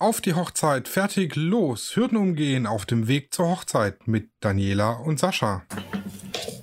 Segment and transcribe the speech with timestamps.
[0.00, 5.18] Auf die Hochzeit, fertig, los, Hürden umgehen auf dem Weg zur Hochzeit mit Daniela und
[5.18, 5.64] Sascha.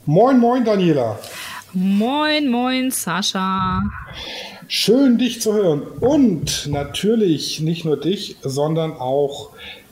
[0.05, 1.19] Moin, moin, Daniela.
[1.73, 3.83] Moin, moin, Sascha.
[4.69, 5.81] Schön, dich zu hören.
[5.81, 9.49] Und natürlich nicht nur dich, sondern auch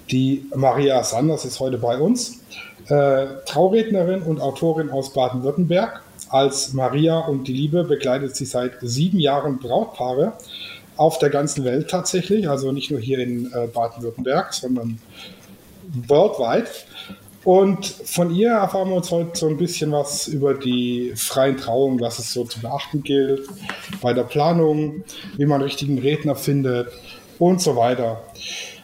[0.10, 2.46] die Maria Sanders ist heute bei uns.
[2.88, 6.02] Äh, Traurednerin und Autorin aus Baden-Württemberg.
[6.30, 10.38] Als Maria und die Liebe begleitet sie seit sieben Jahren Brautpaare
[10.98, 15.00] auf der ganzen Welt tatsächlich, also nicht nur hier in äh, Baden-Württemberg, sondern
[16.08, 16.68] worldwide.
[17.44, 22.00] Und von ihr erfahren wir uns heute so ein bisschen was über die freien Trauungen,
[22.00, 23.48] was es so zu beachten gilt,
[24.02, 25.04] bei der Planung,
[25.36, 26.88] wie man richtigen Redner findet
[27.40, 28.22] und so weiter.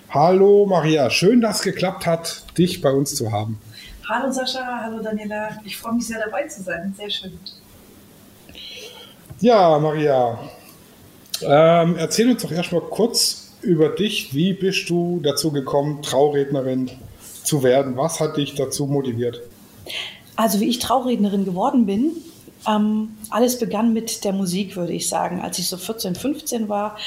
[0.10, 3.62] Hallo Maria, schön, dass es geklappt hat, dich bei uns zu haben.
[4.10, 7.40] Hallo Sascha, hallo Daniela, ich freue mich sehr dabei zu sein, sehr schön.
[9.40, 10.38] Ja, Maria,
[11.42, 14.34] ähm, erzähl uns doch erstmal kurz über dich.
[14.34, 16.90] Wie bist du dazu gekommen, Traurednerin
[17.44, 17.98] zu werden?
[17.98, 19.42] Was hat dich dazu motiviert?
[20.36, 22.12] Also wie ich Traurednerin geworden bin,
[22.68, 25.42] ähm, alles begann mit der Musik, würde ich sagen.
[25.42, 26.98] Als ich so 14, 15 war,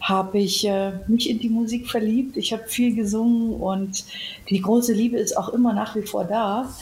[0.00, 2.36] habe ich äh, mich in die Musik verliebt.
[2.36, 4.04] Ich habe viel gesungen und
[4.50, 6.72] die große Liebe ist auch immer nach wie vor da.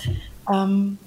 [0.53, 0.98] Ähm,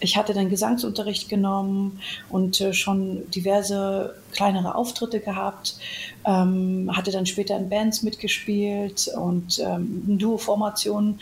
[0.00, 5.76] ich hatte dann Gesangsunterricht genommen und äh, schon diverse kleinere Auftritte gehabt,
[6.24, 11.20] ähm, hatte dann später in Bands mitgespielt und ähm, in Duo-Formationen.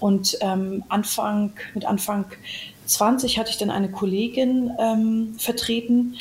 [0.00, 2.26] Und ähm, Anfang, mit Anfang
[2.86, 6.16] 20 hatte ich dann eine Kollegin ähm, vertreten,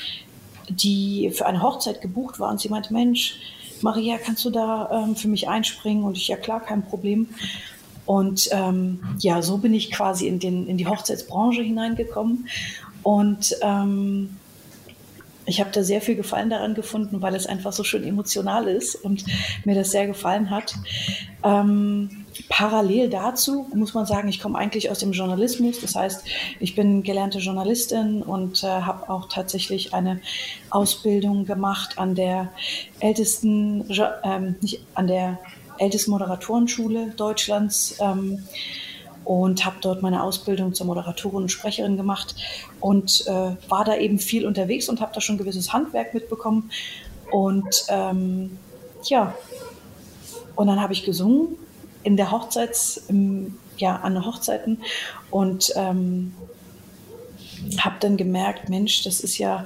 [0.69, 3.35] die für eine Hochzeit gebucht war und sie meinte, Mensch,
[3.81, 6.03] Maria, kannst du da ähm, für mich einspringen?
[6.03, 7.29] Und ich, ja klar, kein Problem.
[8.05, 12.47] Und ähm, ja, so bin ich quasi in, den, in die Hochzeitsbranche hineingekommen.
[13.03, 14.37] Und ähm,
[15.45, 18.95] ich habe da sehr viel Gefallen daran gefunden, weil es einfach so schön emotional ist
[18.95, 19.25] und
[19.63, 20.75] mir das sehr gefallen hat.
[21.43, 25.81] Ähm, parallel dazu muss man sagen, ich komme eigentlich aus dem Journalismus.
[25.81, 26.23] Das heißt,
[26.59, 30.19] ich bin gelernte Journalistin und äh, habe auch tatsächlich eine
[30.71, 32.51] Ausbildung gemacht an der
[32.99, 33.85] ältesten,
[34.23, 35.39] ähm, nicht an der
[35.79, 38.43] ältesten Moderatorenschule Deutschlands ähm,
[39.23, 42.35] und habe dort meine Ausbildung zur Moderatorin und Sprecherin gemacht
[42.79, 46.71] und äh, war da eben viel unterwegs und habe da schon gewisses Handwerk mitbekommen.
[47.31, 48.57] Und ähm,
[49.03, 49.33] ja,
[50.55, 51.57] und dann habe ich gesungen
[52.03, 54.81] in der Hochzeits, im, ja, an Hochzeiten
[55.31, 56.33] und ähm,
[57.79, 59.65] habe dann gemerkt, Mensch, das ist ja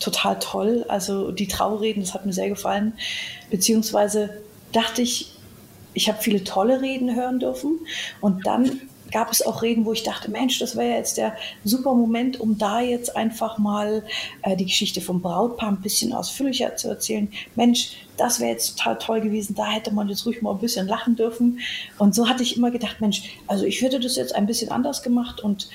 [0.00, 0.84] total toll.
[0.88, 2.92] Also die Traureden, das hat mir sehr gefallen.
[3.50, 4.42] Beziehungsweise
[4.72, 5.32] dachte ich,
[5.94, 7.80] ich habe viele tolle Reden hören dürfen.
[8.20, 8.80] Und dann
[9.12, 12.40] gab es auch Reden, wo ich dachte, Mensch, das wäre ja jetzt der super Moment,
[12.40, 14.02] um da jetzt einfach mal
[14.42, 17.30] äh, die Geschichte vom Brautpaar ein bisschen ausführlicher zu erzählen.
[17.54, 20.88] Mensch, das wäre jetzt total toll gewesen, da hätte man jetzt ruhig mal ein bisschen
[20.88, 21.60] lachen dürfen.
[21.98, 25.02] Und so hatte ich immer gedacht, Mensch, also ich hätte das jetzt ein bisschen anders
[25.02, 25.68] gemacht und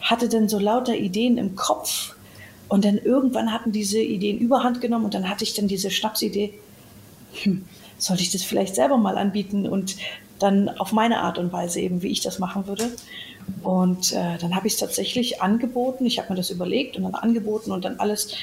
[0.00, 2.14] hatte dann so lauter Ideen im Kopf.
[2.68, 6.54] Und dann irgendwann hatten diese Ideen überhand genommen und dann hatte ich dann diese Schnapsidee,
[7.42, 7.64] hm,
[7.98, 9.96] sollte ich das vielleicht selber mal anbieten und
[10.38, 12.90] dann auf meine Art und Weise eben, wie ich das machen würde.
[13.62, 16.06] Und äh, dann habe ich es tatsächlich angeboten.
[16.06, 18.34] Ich habe mir das überlegt und dann angeboten und dann alles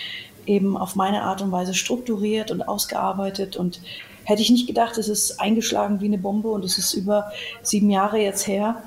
[0.45, 3.55] eben auf meine Art und Weise strukturiert und ausgearbeitet.
[3.55, 3.81] Und
[4.25, 7.89] hätte ich nicht gedacht, es ist eingeschlagen wie eine Bombe und es ist über sieben
[7.89, 8.83] Jahre jetzt her.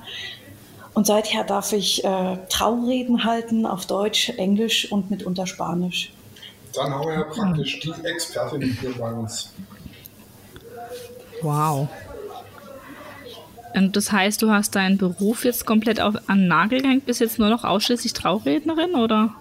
[0.94, 6.12] Und seither darf ich äh, Traureden halten auf Deutsch, Englisch und mitunter Spanisch.
[6.74, 9.52] Dann haben wir ja praktisch die Expertin hier bei uns.
[11.42, 11.88] Wow.
[13.74, 17.20] Und das heißt, du hast deinen Beruf jetzt komplett auf, an den Nagel gehängt, bist
[17.20, 19.34] jetzt nur noch ausschließlich Traurednerin, oder?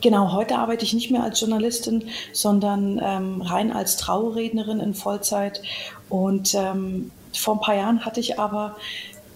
[0.00, 5.62] Genau, heute arbeite ich nicht mehr als Journalistin, sondern ähm, rein als Traurednerin in Vollzeit.
[6.08, 8.76] Und ähm, vor ein paar Jahren hatte ich aber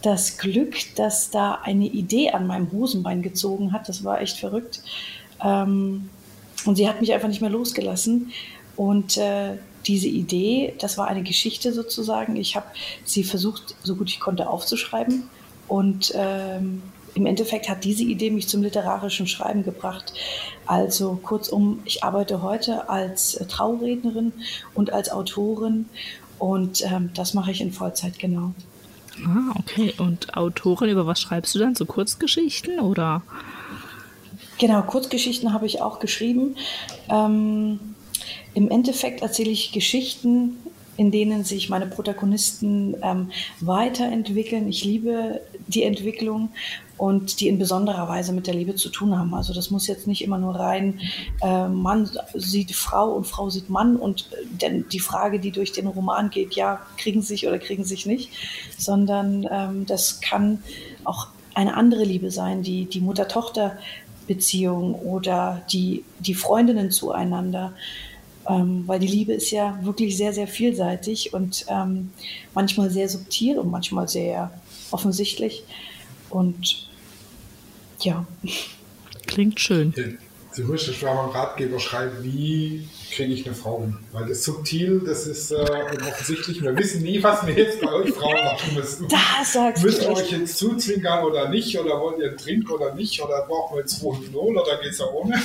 [0.03, 3.89] das Glück, dass da eine Idee an meinem Hosenbein gezogen hat.
[3.89, 4.83] Das war echt verrückt.
[5.43, 6.11] Ähm,
[6.65, 8.33] und sie hat mich einfach nicht mehr losgelassen.
[8.77, 12.37] Und äh, diese Idee, das war eine Geschichte sozusagen.
[12.37, 12.67] Ich habe
[13.05, 15.25] sie versucht, so gut ich konnte, aufzuschreiben.
[15.69, 16.83] Und ähm,
[17.15, 20.13] im Endeffekt hat diese Idee mich zum literarischen Schreiben gebracht.
[20.67, 24.33] Also kurzum, ich arbeite heute als Traurednerin
[24.75, 25.87] und als Autorin
[26.39, 28.53] und ähm, das mache ich in Vollzeit genau.
[29.25, 29.95] Ah, okay.
[29.97, 31.75] Und Autorin, über was schreibst du dann?
[31.75, 33.23] So Kurzgeschichten oder?
[34.59, 36.57] Genau, Kurzgeschichten habe ich auch geschrieben.
[37.09, 37.81] Ähm,
[38.57, 40.57] im Endeffekt erzähle ich Geschichten,
[40.97, 43.31] in denen sich meine Protagonisten ähm,
[43.61, 44.67] weiterentwickeln.
[44.67, 46.49] Ich liebe die Entwicklung
[46.97, 49.35] und die in besonderer Weise mit der Liebe zu tun haben.
[49.35, 51.01] Also das muss jetzt nicht immer nur rein,
[51.43, 55.73] äh, Mann sieht Frau und Frau sieht Mann und äh, denn die Frage, die durch
[55.73, 58.31] den Roman geht, ja, kriegen sie sich oder kriegen sie sich nicht,
[58.79, 60.63] sondern ähm, das kann
[61.05, 67.75] auch eine andere Liebe sein, die, die Mutter-Tochter-Beziehung oder die, die Freundinnen zueinander.
[68.49, 72.11] Ähm, weil die Liebe ist ja wirklich sehr, sehr vielseitig und ähm,
[72.55, 74.51] manchmal sehr subtil und manchmal sehr
[74.91, 75.65] offensichtlich.
[76.31, 76.89] Und
[78.01, 78.27] ja.
[79.27, 80.19] Klingt schön.
[80.57, 83.99] Sie müsste schon mal einen Ratgeber schreiben, wie kriege ich eine Frau hin?
[84.13, 85.57] Weil das subtil, das ist äh,
[86.09, 86.63] offensichtlich.
[86.63, 89.07] Wir wissen nie, was wir jetzt bei euch Frauen machen müssen.
[89.07, 91.79] Da sagst du wir euch jetzt zuzwinkern oder nicht?
[91.79, 93.23] Oder wollt ihr einen Trink oder nicht?
[93.23, 95.39] Oder brauchen wir jetzt Rohypnol oder geht es ja ohne?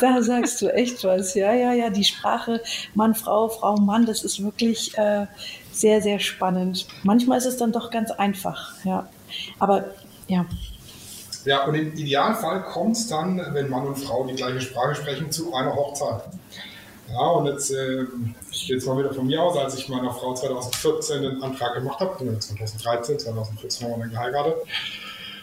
[0.00, 1.32] Da sagst du echt was.
[1.32, 1.88] Ja, ja, ja.
[1.88, 2.60] Die Sprache
[2.94, 5.28] Mann, Frau, Frau, Mann, das ist wirklich äh,
[5.72, 6.86] sehr, sehr spannend.
[7.04, 8.74] Manchmal ist es dann doch ganz einfach.
[8.84, 9.08] Ja.
[9.58, 9.86] Aber
[10.28, 10.44] ja,
[11.44, 15.30] Ja, und im Idealfall kommt es dann, wenn Mann und Frau die gleiche Sprache sprechen,
[15.30, 16.22] zu einer Hochzeit.
[17.10, 18.04] Ja, und jetzt, äh,
[18.50, 21.74] ich gehe jetzt mal wieder von mir aus, als ich meiner Frau 2014 den Antrag
[21.74, 24.54] gemacht habe, 2013, 2014 haben wir dann geheiratet.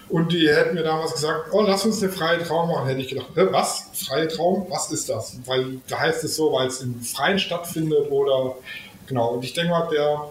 [0.09, 2.87] Und die hätten mir damals gesagt, oh, lass uns eine freie Trauung machen.
[2.87, 3.89] Hätte ich gedacht, was?
[3.93, 4.65] Freie Trauung?
[4.69, 5.37] Was ist das?
[5.45, 8.55] Weil da heißt es so, weil es im Freien stattfindet oder
[9.05, 9.35] genau.
[9.35, 10.23] Und ich denke mal, der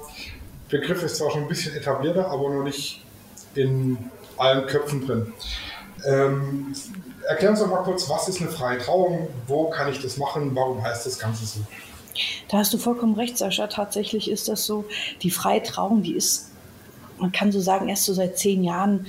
[0.68, 3.04] Begriff ist zwar schon ein bisschen etablierter, aber noch nicht
[3.54, 3.98] in
[4.40, 5.32] allen Köpfen drin.
[6.06, 6.74] Ähm,
[7.28, 9.28] erklär uns doch mal kurz, was ist eine freie Trauung?
[9.46, 10.54] Wo kann ich das machen?
[10.54, 11.60] Warum heißt das Ganze so?
[12.48, 13.66] Da hast du vollkommen recht, Sascha.
[13.66, 14.84] Tatsächlich ist das so.
[15.22, 16.50] Die freie Trauung, die ist,
[17.18, 19.06] man kann so sagen, erst so seit zehn Jahren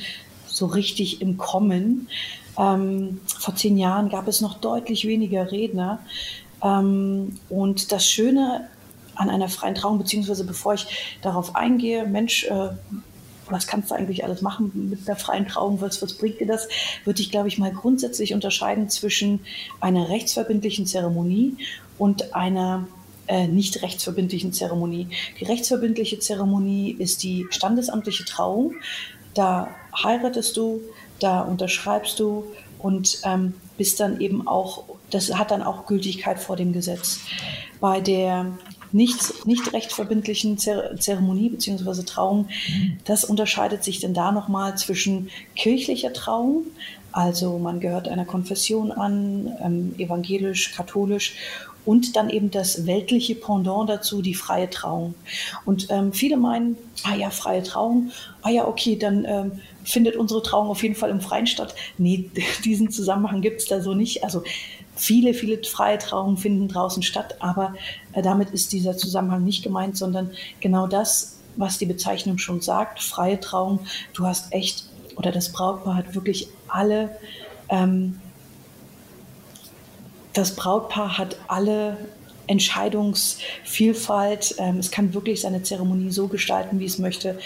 [0.47, 2.09] so richtig im Kommen.
[2.57, 5.99] Ähm, vor zehn Jahren gab es noch deutlich weniger Redner.
[6.63, 8.67] Ähm, und das Schöne
[9.15, 12.69] an einer freien Trauung, beziehungsweise bevor ich darauf eingehe, Mensch, äh,
[13.51, 16.67] was kannst du eigentlich alles machen mit einer freien Trauung, was, was bringt dir das,
[17.05, 19.41] würde ich, glaube ich, mal grundsätzlich unterscheiden zwischen
[19.79, 21.57] einer rechtsverbindlichen Zeremonie
[21.97, 22.87] und einer
[23.27, 25.07] äh, nicht rechtsverbindlichen Zeremonie.
[25.39, 28.73] Die rechtsverbindliche Zeremonie ist die standesamtliche Trauung.
[29.33, 29.69] Da
[30.03, 30.81] heiratest du,
[31.19, 32.45] da unterschreibst du
[32.79, 37.19] und ähm, bist dann eben auch, das hat dann auch Gültigkeit vor dem Gesetz.
[37.79, 38.47] Bei der
[38.91, 42.03] nicht, nicht rechtsverbindlichen Zer Zeremonie bzw.
[42.03, 42.49] Trauung,
[43.05, 46.65] das unterscheidet sich denn da nochmal zwischen kirchlicher Trauung,
[47.11, 51.35] also man gehört einer Konfession an, ähm, evangelisch, katholisch
[51.85, 55.15] und dann eben das weltliche Pendant dazu, die freie Trauung.
[55.65, 58.11] Und ähm, viele meinen, ah ja, freie Trauung,
[58.43, 59.51] ah ja, okay, dann ähm,
[59.83, 61.73] findet unsere Trauung auf jeden Fall im Freien statt.
[61.97, 62.29] Nee,
[62.65, 64.23] diesen Zusammenhang gibt es da so nicht.
[64.23, 64.43] Also
[64.99, 67.73] viele, viele freie Trauungen finden draußen statt, aber
[68.13, 73.01] äh, damit ist dieser Zusammenhang nicht gemeint, sondern genau das, was die Bezeichnung schon sagt,
[73.01, 73.79] freie Trauung.
[74.13, 74.85] Du hast echt,
[75.15, 77.09] oder das Brautpaar hat wirklich alle
[77.69, 78.19] ähm,
[80.33, 81.97] das Brautpaar hat alle
[82.47, 84.55] Entscheidungsvielfalt.
[84.57, 87.39] Ähm, es kann wirklich seine Zeremonie so gestalten, wie es möchte,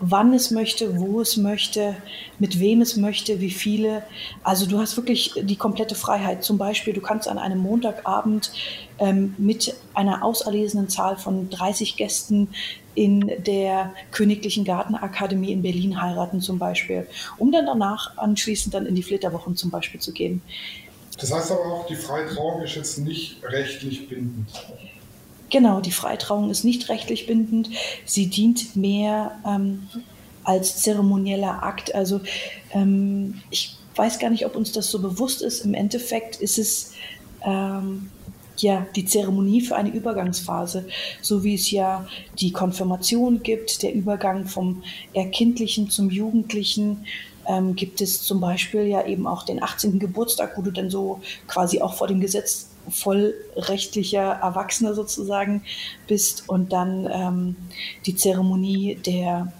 [0.00, 1.94] wann es möchte, wo es möchte,
[2.38, 4.02] mit wem es möchte, wie viele.
[4.42, 6.42] Also du hast wirklich die komplette Freiheit.
[6.42, 8.50] Zum Beispiel, du kannst an einem Montagabend
[8.98, 12.48] ähm, mit einer auserlesenen Zahl von 30 Gästen
[12.94, 17.06] in der Königlichen Gartenakademie in Berlin heiraten zum Beispiel,
[17.38, 20.42] um dann danach anschließend dann in die Flitterwochen zum Beispiel zu gehen.
[21.18, 24.48] Das heißt aber auch, die freie Trauung ist jetzt nicht rechtlich bindend.
[25.50, 27.70] Genau, die Freitrauung ist nicht rechtlich bindend.
[28.04, 29.88] Sie dient mehr ähm,
[30.44, 31.94] als zeremonieller Akt.
[31.94, 32.20] Also
[32.72, 35.64] ähm, ich weiß gar nicht, ob uns das so bewusst ist.
[35.64, 36.92] Im Endeffekt ist es
[37.44, 38.10] ähm,
[38.58, 40.86] ja die Zeremonie für eine Übergangsphase,
[41.20, 42.06] so wie es ja
[42.38, 47.06] die Konfirmation gibt, der Übergang vom Erkindlichen zum Jugendlichen.
[47.46, 49.98] Ähm, gibt es zum Beispiel ja eben auch den 18.
[49.98, 55.62] Geburtstag, wo du dann so quasi auch vor dem Gesetz vollrechtlicher Erwachsener sozusagen
[56.06, 57.56] bist und dann ähm,
[58.06, 59.52] die Zeremonie der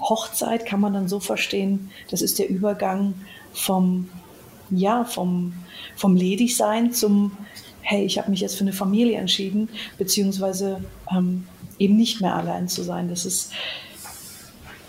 [0.00, 3.14] Hochzeit kann man dann so verstehen, das ist der Übergang
[3.52, 4.08] vom
[4.70, 5.54] ja vom
[5.96, 7.32] vom Ledigsein zum
[7.82, 11.46] hey ich habe mich jetzt für eine Familie entschieden beziehungsweise ähm,
[11.78, 13.08] eben nicht mehr allein zu sein.
[13.08, 13.52] Das ist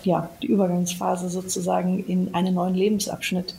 [0.04, 3.56] ja die Übergangsphase sozusagen in einen neuen Lebensabschnitt.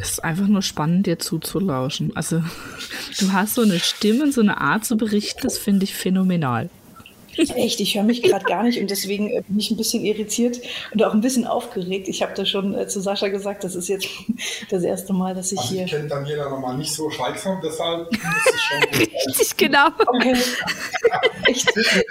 [0.00, 2.14] Es ist einfach nur spannend, dir zuzulauschen.
[2.14, 2.42] Also,
[3.18, 6.70] du hast so eine Stimme, so eine Art zu berichten, das finde ich phänomenal.
[7.54, 10.60] Echt, ich höre mich gerade gar nicht und deswegen äh, bin ich ein bisschen irritiert
[10.92, 12.08] und auch ein bisschen aufgeregt.
[12.08, 14.08] Ich habe da schon äh, zu Sascha gesagt, das ist jetzt
[14.70, 15.84] das erste Mal, dass ich also hier.
[15.84, 18.20] Ich kenne Daniela nochmal nicht so schweigsam, deshalb ist
[18.54, 19.00] es schon.
[19.00, 19.86] Richtig, genau.
[20.06, 20.34] Okay.
[21.46, 21.68] echt.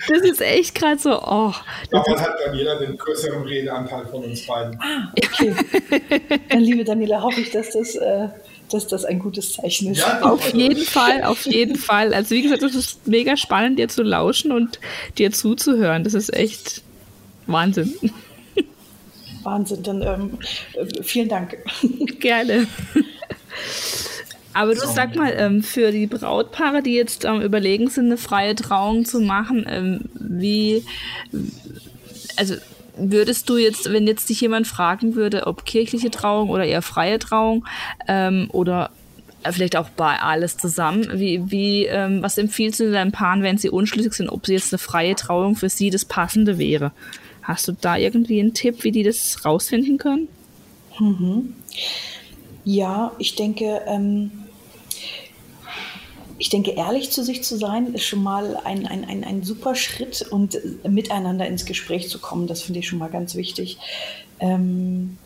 [0.07, 1.53] Das ist echt gerade so, oh.
[1.91, 4.79] Damals hat Daniela den größeren Redeanteil von uns beiden.
[4.81, 5.53] Ah, okay.
[6.49, 7.95] Dann, liebe Daniela, hoffe ich, dass das.
[7.95, 8.29] Äh,
[8.69, 9.99] dass das ein gutes Zeichen ist.
[9.99, 12.13] Ja, auf jeden Fall, auf jeden Fall.
[12.13, 14.79] Also wie gesagt, es ist mega spannend, dir zu lauschen und
[15.17, 16.03] dir zuzuhören.
[16.03, 16.81] Das ist echt
[17.45, 17.93] Wahnsinn.
[19.43, 20.37] Wahnsinn, dann ähm,
[20.73, 21.57] äh, vielen Dank.
[22.19, 22.67] Gerne.
[24.53, 28.55] Aber du sag mal, ähm, für die Brautpaare, die jetzt ähm, überlegen sind, eine freie
[28.55, 30.83] Trauung zu machen, ähm, wie,
[32.35, 32.55] also
[32.97, 37.19] würdest du jetzt, wenn jetzt dich jemand fragen würde, ob kirchliche Trauung oder eher freie
[37.19, 37.65] Trauung
[38.07, 38.91] ähm, oder
[39.49, 43.69] vielleicht auch bei alles zusammen, wie, wie, ähm, was empfiehlst du deinen Paaren, wenn sie
[43.69, 46.91] unschlüssig sind, ob sie jetzt eine freie Trauung für sie das Passende wäre?
[47.43, 50.27] Hast du da irgendwie einen Tipp, wie die das rausfinden können?
[50.99, 51.53] Mhm.
[52.65, 54.31] Ja, ich denke, ähm,
[56.39, 59.75] ich denke, ehrlich zu sich zu sein, ist schon mal ein, ein, ein, ein super
[59.75, 63.77] Schritt und miteinander ins Gespräch zu kommen, das finde ich schon mal ganz wichtig.
[64.39, 65.17] Ähm,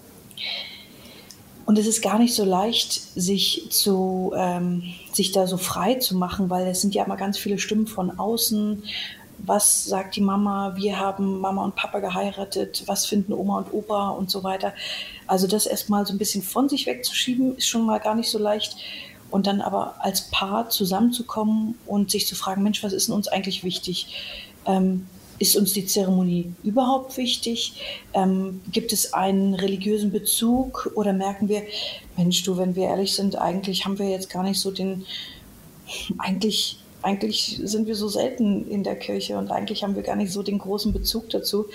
[1.65, 6.17] und es ist gar nicht so leicht, sich, zu, ähm, sich da so frei zu
[6.17, 8.83] machen, weil es sind ja immer ganz viele Stimmen von außen.
[9.37, 10.75] Was sagt die Mama?
[10.75, 12.83] Wir haben Mama und Papa geheiratet.
[12.87, 14.73] Was finden Oma und Opa und so weiter?
[15.27, 18.37] Also das erstmal so ein bisschen von sich wegzuschieben, ist schon mal gar nicht so
[18.37, 18.75] leicht
[19.31, 23.27] und dann aber als Paar zusammenzukommen und sich zu fragen, Mensch, was ist denn uns
[23.27, 24.07] eigentlich wichtig?
[24.65, 25.07] Ähm,
[25.39, 27.73] ist uns die Zeremonie überhaupt wichtig?
[28.13, 31.63] Ähm, gibt es einen religiösen Bezug oder merken wir,
[32.15, 35.05] Mensch, du, wenn wir ehrlich sind, eigentlich haben wir jetzt gar nicht so den,
[36.19, 40.31] eigentlich eigentlich sind wir so selten in der Kirche und eigentlich haben wir gar nicht
[40.31, 41.65] so den großen Bezug dazu.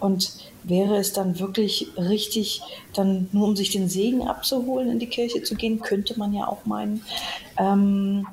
[0.00, 2.62] Und wäre es dann wirklich richtig,
[2.94, 6.48] dann nur um sich den Segen abzuholen, in die Kirche zu gehen, könnte man ja
[6.48, 7.02] auch meinen.
[7.58, 8.26] Ähm,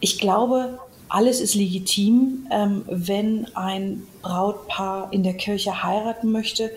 [0.00, 0.78] ich glaube,
[1.08, 6.70] alles ist legitim, ähm, wenn ein Brautpaar in der Kirche heiraten möchte.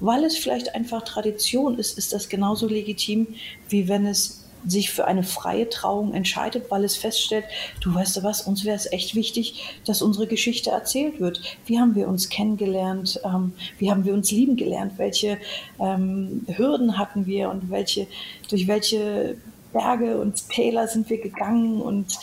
[0.00, 3.28] Weil es vielleicht einfach Tradition ist, ist das genauso legitim,
[3.68, 7.44] wie wenn es sich für eine freie Trauung entscheidet, weil es feststellt,
[7.80, 11.40] du weißt du was, uns wäre es echt wichtig, dass unsere Geschichte erzählt wird.
[11.66, 13.20] Wie haben wir uns kennengelernt?
[13.24, 14.92] Ähm, wie haben wir uns lieben gelernt?
[14.96, 15.38] Welche
[15.80, 18.06] ähm, Hürden hatten wir und welche,
[18.48, 19.36] durch welche
[19.72, 21.80] Berge und Täler sind wir gegangen?
[21.80, 22.18] Und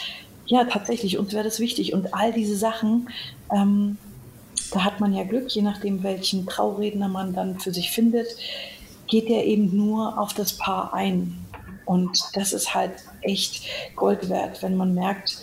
[0.46, 1.94] ja, tatsächlich, uns wäre das wichtig.
[1.94, 3.10] Und all diese Sachen,
[3.54, 3.98] ähm,
[4.72, 8.28] da hat man ja Glück, je nachdem, welchen Trauredner man dann für sich findet,
[9.08, 11.38] geht er eben nur auf das Paar ein.
[11.86, 13.64] Und das ist halt echt
[13.96, 15.42] Gold wert, wenn man merkt,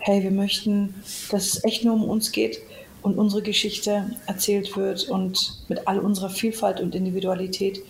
[0.00, 0.94] hey, wir möchten,
[1.30, 2.58] dass es echt nur um uns geht
[3.02, 7.82] und unsere Geschichte erzählt wird und mit all unserer Vielfalt und Individualität,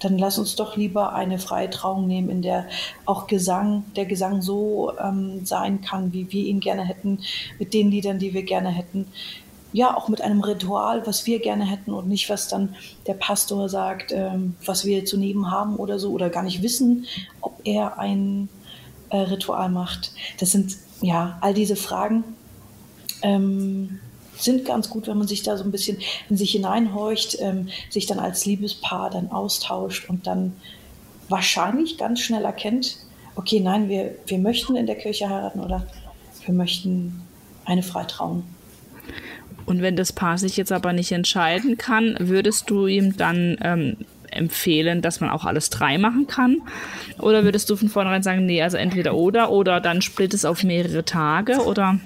[0.00, 2.66] dann lass uns doch lieber eine freie Trauung nehmen, in der
[3.06, 7.20] auch Gesang, der Gesang so ähm, sein kann, wie wir ihn gerne hätten,
[7.58, 9.06] mit den Liedern, die wir gerne hätten,
[9.76, 12.74] ja auch mit einem Ritual, was wir gerne hätten und nicht, was dann
[13.06, 17.04] der Pastor sagt, ähm, was wir zu nehmen haben oder so oder gar nicht wissen,
[17.42, 18.48] ob er ein
[19.10, 20.12] äh, Ritual macht.
[20.40, 22.24] Das sind ja all diese Fragen.
[23.20, 24.00] Ähm,
[24.38, 25.98] sind ganz gut, wenn man sich da so ein bisschen
[26.30, 30.56] in sich hineinhorcht, ähm, sich dann als Liebespaar dann austauscht und dann
[31.28, 32.96] wahrscheinlich ganz schnell erkennt,
[33.34, 35.86] okay, nein, wir, wir möchten in der Kirche heiraten oder
[36.46, 37.22] wir möchten
[37.66, 38.44] eine Freitrauung.
[39.66, 43.96] Und wenn das Paar sich jetzt aber nicht entscheiden kann, würdest du ihm dann ähm,
[44.30, 46.62] empfehlen, dass man auch alles drei machen kann?
[47.18, 50.62] Oder würdest du von vornherein sagen, nee, also entweder oder oder dann split es auf
[50.62, 51.64] mehrere Tage?
[51.64, 51.98] Oder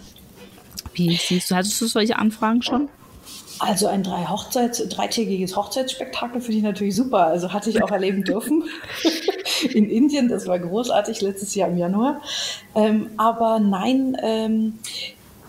[0.95, 2.89] wie siehst du, hattest du solche Anfragen schon?
[3.59, 7.27] Also ein drei Hochzeits-, dreitägiges Hochzeitsspektakel finde ich natürlich super.
[7.27, 8.65] Also hatte ich auch erleben dürfen
[9.75, 10.29] in Indien.
[10.29, 12.23] Das war großartig letztes Jahr im Januar.
[12.75, 14.79] Ähm, aber nein, ähm,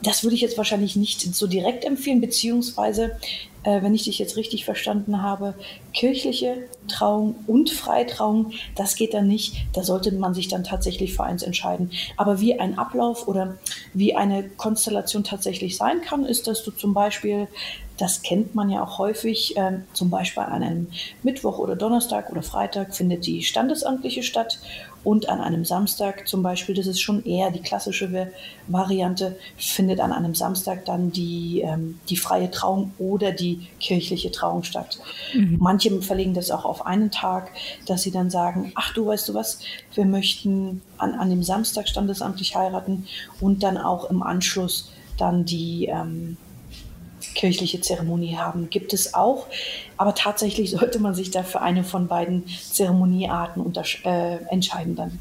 [0.04, 3.18] das würde ich jetzt wahrscheinlich nicht so direkt empfehlen, beziehungsweise,
[3.64, 5.54] äh, wenn ich dich jetzt richtig verstanden habe,
[5.94, 9.66] kirchliche Trauung und Freitrauung, das geht dann nicht.
[9.74, 11.92] Da sollte man sich dann tatsächlich für eins entscheiden.
[12.18, 13.58] Aber wie ein Ablauf oder
[13.94, 17.48] wie eine Konstellation tatsächlich sein kann, ist, dass du zum Beispiel
[18.02, 19.54] das kennt man ja auch häufig.
[19.58, 20.88] Ähm, zum Beispiel an einem
[21.22, 24.58] Mittwoch oder Donnerstag oder Freitag findet die standesamtliche statt
[25.04, 28.32] und an einem Samstag zum Beispiel, das ist schon eher die klassische
[28.68, 34.64] Variante, findet an einem Samstag dann die, ähm, die freie Trauung oder die kirchliche Trauung
[34.64, 35.00] statt.
[35.34, 35.58] Mhm.
[35.60, 37.52] Manche verlegen das auch auf einen Tag,
[37.88, 39.60] dass sie dann sagen, ach du weißt du was,
[39.96, 43.08] wir möchten an, an dem Samstag standesamtlich heiraten
[43.40, 46.38] und dann auch im Anschluss dann die, ähm,
[47.34, 48.70] kirchliche Zeremonie haben.
[48.70, 49.48] Gibt es auch,
[49.98, 53.74] aber tatsächlich sollte man sich da für eine von beiden Zeremoniearten
[54.04, 55.20] äh, entscheiden dann.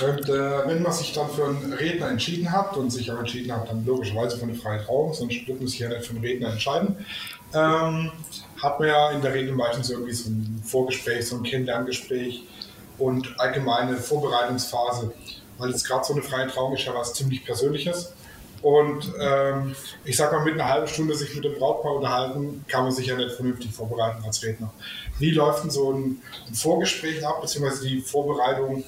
[0.00, 3.52] Und äh, wenn man sich dann für einen Redner entschieden hat und sich auch entschieden
[3.52, 6.24] hat, dann logischerweise für eine freie Trauung, sonst wird man sich ja nicht für einen
[6.24, 6.96] Redner entscheiden,
[7.54, 8.12] ähm,
[8.62, 12.44] hat man ja in der Regel meistens irgendwie so ein Vorgespräch, so ein Kennenlerngespräch
[12.98, 15.12] und allgemeine Vorbereitungsphase,
[15.56, 18.12] weil jetzt gerade so eine freie Trauung ist ja was ziemlich Persönliches.
[18.62, 22.82] Und ähm, ich sag mal, mit einer halben Stunde sich mit dem Brautpaar unterhalten, kann
[22.82, 24.72] man sich ja nicht vernünftig vorbereiten als Redner.
[25.18, 28.84] Wie läuft denn so ein, ein Vorgespräch ab, beziehungsweise die Vorbereitung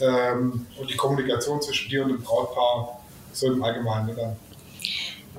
[0.00, 3.00] ähm, und die Kommunikation zwischen dir und dem Brautpaar
[3.32, 4.36] so im Allgemeinen dann?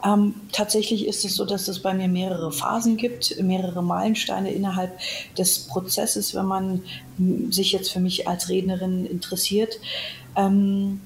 [0.03, 4.99] Ähm, tatsächlich ist es so, dass es bei mir mehrere Phasen gibt, mehrere Meilensteine innerhalb
[5.37, 6.83] des Prozesses, wenn man
[7.49, 9.79] sich jetzt für mich als Rednerin interessiert.
[10.35, 11.01] Ähm,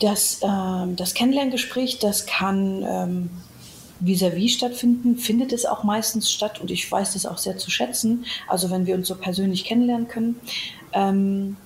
[0.00, 3.30] das, äh, das Kennenlerngespräch, das kann ähm,
[4.00, 7.70] vis-à-vis -vis stattfinden, findet es auch meistens statt und ich weiß das auch sehr zu
[7.70, 8.24] schätzen.
[8.48, 10.40] Also wenn wir uns so persönlich kennenlernen können.
[10.92, 11.56] Ähm,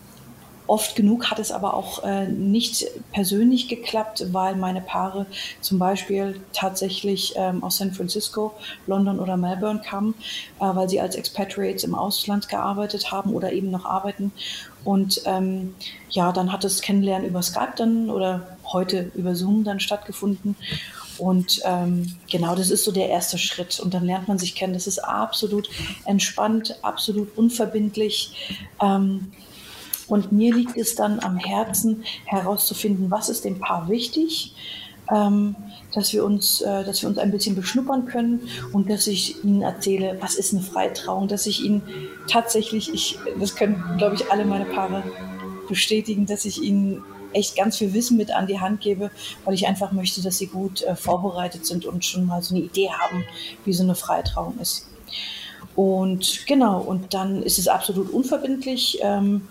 [0.67, 5.27] Oft genug hat es aber auch äh, nicht persönlich geklappt, weil meine Paare
[5.61, 8.55] zum Beispiel tatsächlich ähm, aus San Francisco,
[8.87, 10.15] London oder Melbourne kamen,
[10.61, 14.33] äh, weil sie als Expatriates im Ausland gearbeitet haben oder eben noch arbeiten.
[14.85, 15.75] Und ähm,
[16.11, 20.57] ja, dann hat das Kennenlernen über Skype dann oder heute über Zoom dann stattgefunden.
[21.19, 23.81] Und ähm, genau, das ist so der erste Schritt.
[23.81, 24.75] Und dann lernt man sich kennen.
[24.75, 25.69] Das ist absolut
[26.07, 28.63] entspannt, absolut unverbindlich.
[28.83, 29.33] Ähm,
[30.09, 34.55] und mir liegt es dann am Herzen, herauszufinden, was ist dem Paar wichtig,
[35.13, 35.55] ähm,
[35.95, 39.63] dass, wir uns, äh, dass wir uns ein bisschen beschnuppern können und dass ich ihnen
[39.63, 41.83] erzähle, was ist eine Freitrauung, dass ich ihnen
[42.29, 45.03] tatsächlich, ich, das können, glaube ich, alle meine Paare
[45.69, 49.11] bestätigen, dass ich ihnen echt ganz viel Wissen mit an die Hand gebe,
[49.45, 52.65] weil ich einfach möchte, dass sie gut äh, vorbereitet sind und schon mal so eine
[52.65, 53.25] Idee haben,
[53.65, 54.89] wie so eine Freitrauung ist.
[55.75, 58.99] Und genau, und dann ist es absolut unverbindlich.
[59.03, 59.49] Ähm,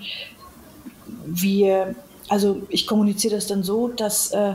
[1.25, 1.95] wir,
[2.29, 4.53] also ich kommuniziere das dann so, dass äh,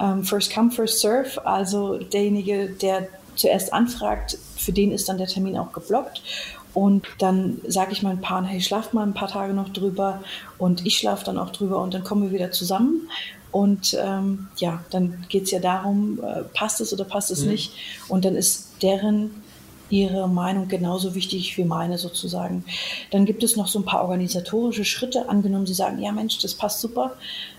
[0.00, 5.26] ähm, First Come, First Serve, also derjenige, der zuerst anfragt, für den ist dann der
[5.26, 6.22] Termin auch geblockt.
[6.74, 10.22] Und dann sage ich meinen Paaren, hey, schlaf mal ein paar Tage noch drüber
[10.58, 13.10] und ich schlafe dann auch drüber und dann kommen wir wieder zusammen.
[13.50, 17.50] Und ähm, ja, dann geht es ja darum, äh, passt es oder passt es mhm.
[17.50, 17.72] nicht.
[18.08, 19.41] Und dann ist deren
[19.92, 22.64] ihre Meinung genauso wichtig wie meine sozusagen.
[23.10, 25.28] Dann gibt es noch so ein paar organisatorische Schritte.
[25.28, 27.12] Angenommen, Sie sagen, ja Mensch, das passt super.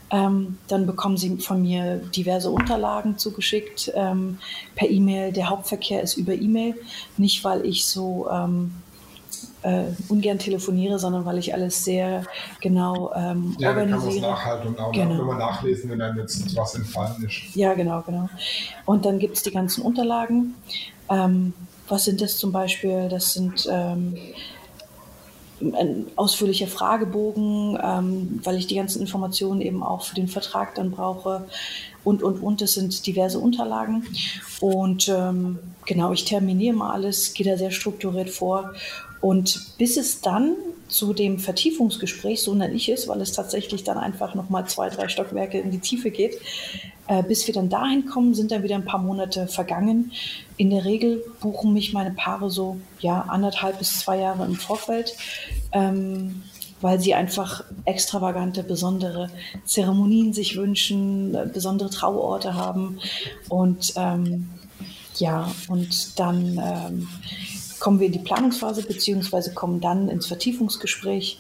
[0.10, 4.40] Ähm, dann bekommen Sie von mir diverse Unterlagen zugeschickt ähm,
[4.76, 5.32] per E-Mail.
[5.32, 6.76] Der Hauptverkehr ist über E-Mail.
[7.18, 8.74] Nicht, weil ich so ähm,
[9.62, 12.24] äh, ungern telefoniere, sondern weil ich alles sehr
[12.62, 14.16] genau ähm, ja, organisiere.
[14.16, 15.22] Ja, nachhalten und auch genau.
[15.22, 17.56] immer nachlesen, wenn einem jetzt was entfallen ist.
[17.56, 18.28] Ja, genau, genau.
[18.86, 20.56] Und dann gibt es die ganzen Unterlagen.
[21.10, 21.54] Ähm,
[21.88, 23.08] was sind das zum Beispiel?
[23.10, 24.16] Das sind ähm,
[26.16, 31.46] ausführlicher Fragebogen, ähm, weil ich die ganzen Informationen eben auch für den Vertrag dann brauche
[32.04, 32.62] und, und, und.
[32.62, 34.06] Das sind diverse Unterlagen.
[34.60, 38.74] Und ähm, genau, ich terminiere mal alles, gehe da sehr strukturiert vor.
[39.22, 40.56] Und bis es dann
[40.90, 45.08] zu dem Vertiefungsgespräch, so nenne ich es, weil es tatsächlich dann einfach nochmal zwei, drei
[45.08, 46.38] Stockwerke in die Tiefe geht,
[47.08, 50.12] äh, bis wir dann dahin kommen, sind dann wieder ein paar Monate vergangen.
[50.58, 55.16] In der Regel buchen mich meine Paare so ja, anderthalb bis zwei Jahre im Vorfeld,
[55.72, 56.44] ähm,
[56.82, 59.30] weil sie einfach extravagante, besondere
[59.66, 63.00] Zeremonien sich wünschen, äh, besondere Trauorte haben.
[63.50, 64.50] Und ähm,
[65.16, 67.08] ja, und dann ähm,
[67.80, 71.40] kommen wir in die Planungsphase, beziehungsweise kommen dann ins Vertiefungsgespräch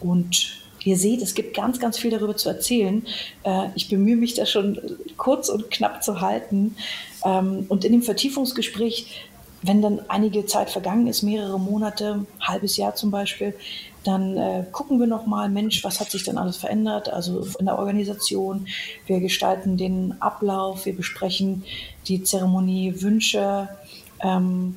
[0.00, 3.06] und Ihr seht, es gibt ganz, ganz viel darüber zu erzählen.
[3.42, 4.80] Äh, ich bemühe mich da schon
[5.16, 6.76] kurz und knapp zu halten.
[7.24, 9.28] Ähm, und in dem Vertiefungsgespräch,
[9.62, 13.54] wenn dann einige Zeit vergangen ist, mehrere Monate, halbes Jahr zum Beispiel,
[14.04, 17.12] dann äh, gucken wir nochmal, Mensch, was hat sich denn alles verändert?
[17.12, 18.66] Also in der Organisation.
[19.06, 21.64] Wir gestalten den Ablauf, wir besprechen
[22.08, 23.68] die Zeremonie, Wünsche.
[24.20, 24.76] Ähm,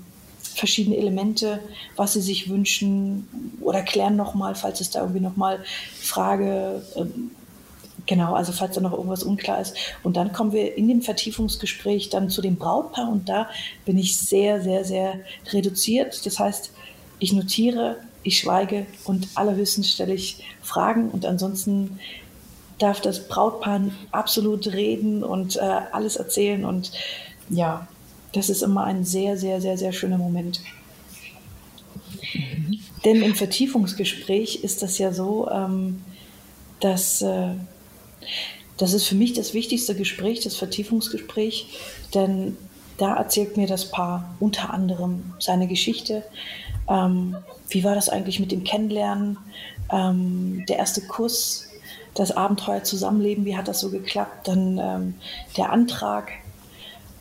[0.55, 1.59] verschiedene Elemente,
[1.95, 5.63] was sie sich wünschen oder klären nochmal, falls es da irgendwie nochmal
[5.99, 7.31] Frage, ähm,
[8.05, 9.75] genau, also falls da noch irgendwas unklar ist.
[10.03, 13.49] Und dann kommen wir in dem Vertiefungsgespräch dann zu dem Brautpaar und da
[13.85, 15.19] bin ich sehr, sehr, sehr
[15.51, 16.25] reduziert.
[16.25, 16.71] Das heißt,
[17.19, 21.99] ich notiere, ich schweige und allerhöchstens stelle ich Fragen und ansonsten
[22.79, 26.91] darf das Brautpaar absolut reden und äh, alles erzählen und
[27.49, 27.87] ja,
[28.33, 30.61] das ist immer ein sehr, sehr, sehr, sehr schöner Moment.
[32.33, 32.79] Mhm.
[33.05, 36.01] Denn im Vertiefungsgespräch ist das ja so, ähm,
[36.79, 37.49] dass äh,
[38.77, 41.67] das ist für mich das wichtigste Gespräch, das Vertiefungsgespräch,
[42.13, 42.57] denn
[42.97, 46.23] da erzählt mir das Paar unter anderem seine Geschichte.
[46.89, 47.35] Ähm,
[47.69, 49.37] wie war das eigentlich mit dem Kennenlernen?
[49.91, 51.67] Ähm, der erste Kuss,
[52.13, 54.47] das Abenteuer Zusammenleben, wie hat das so geklappt?
[54.47, 55.13] Dann ähm,
[55.57, 56.31] der Antrag.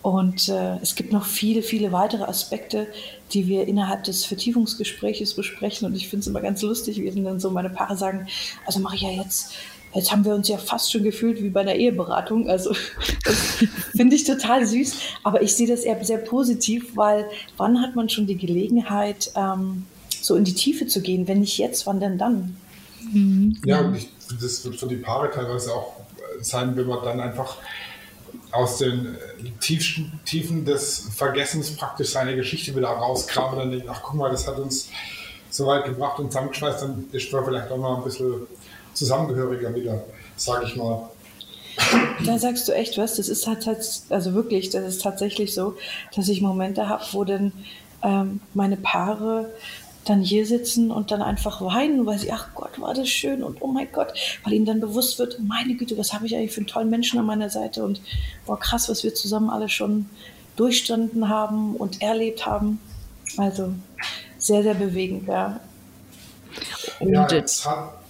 [0.03, 2.88] Und äh, es gibt noch viele, viele weitere Aspekte,
[3.33, 5.87] die wir innerhalb des Vertiefungsgespräches besprechen.
[5.87, 8.27] Und ich finde es immer ganz lustig, wie dann so meine Paare sagen,
[8.67, 9.53] also mache ich ja jetzt
[9.94, 12.48] Jetzt haben wir uns ja fast schon gefühlt wie bei einer Eheberatung.
[12.48, 12.74] Also
[13.96, 14.94] finde ich total süß.
[15.22, 17.26] Aber ich sehe das eher sehr positiv, weil
[17.57, 19.87] wann hat man schon die Gelegenheit, ähm,
[20.20, 21.28] so in die Tiefe zu gehen?
[21.28, 22.57] Wenn nicht jetzt, wann denn dann?
[23.12, 23.59] Mhm.
[23.64, 24.09] Ja, und ich,
[24.40, 25.94] das wird für die Paare teilweise auch
[26.40, 27.59] sein, wenn man dann einfach
[28.50, 29.16] aus den
[29.61, 34.31] tiefsten Tiefen des Vergessens praktisch seine Geschichte wieder rauskramt und dann denkt, ach guck mal,
[34.31, 34.88] das hat uns
[35.50, 38.46] so weit gebracht und zusammengeschweißt, dann ist man vielleicht auch mal ein bisschen
[38.94, 40.05] zusammengehöriger wieder,
[40.37, 41.09] sage ich mal.
[42.24, 43.66] Da sagst du echt was, das ist halt,
[44.11, 45.74] also wirklich, das ist tatsächlich so,
[46.14, 47.52] dass ich Momente habe, wo dann
[48.02, 49.50] ähm, meine Paare
[50.05, 53.62] dann hier sitzen und dann einfach weinen, weil sie, ach Gott, war das schön und
[53.62, 56.59] oh mein Gott, weil ihnen dann bewusst wird, meine Güte, was habe ich eigentlich für
[56.59, 58.00] einen tollen Menschen an meiner Seite und
[58.44, 60.07] boah, krass, was wir zusammen alle schon
[60.57, 62.81] durchstanden haben und erlebt haben.
[63.37, 63.72] Also
[64.38, 65.61] sehr, sehr bewegend, ja.
[67.00, 68.02] ja, jetzt hat,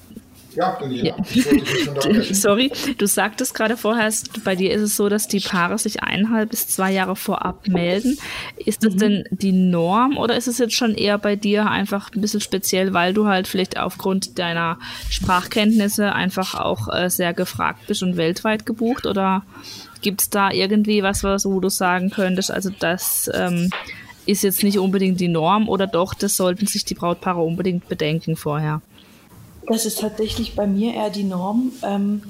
[0.54, 1.16] ja, Daniela.
[1.16, 2.22] Ja.
[2.32, 4.12] Sorry, du sagtest gerade vorher,
[4.44, 8.18] bei dir ist es so, dass die Paare sich eineinhalb bis zwei Jahre vorab melden.
[8.56, 8.98] Ist das mhm.
[8.98, 12.92] denn die Norm oder ist es jetzt schon eher bei dir einfach ein bisschen speziell,
[12.92, 14.78] weil du halt vielleicht aufgrund deiner
[15.10, 19.06] Sprachkenntnisse einfach auch äh, sehr gefragt bist und weltweit gebucht?
[19.06, 19.42] Oder
[20.02, 23.70] gibt es da irgendwie was, wo du sagen könntest, also das ähm,
[24.26, 28.36] ist jetzt nicht unbedingt die Norm oder doch, das sollten sich die Brautpaare unbedingt bedenken
[28.36, 28.82] vorher?
[29.72, 31.72] Das ist tatsächlich bei mir eher die Norm.
[31.82, 32.22] Ähm,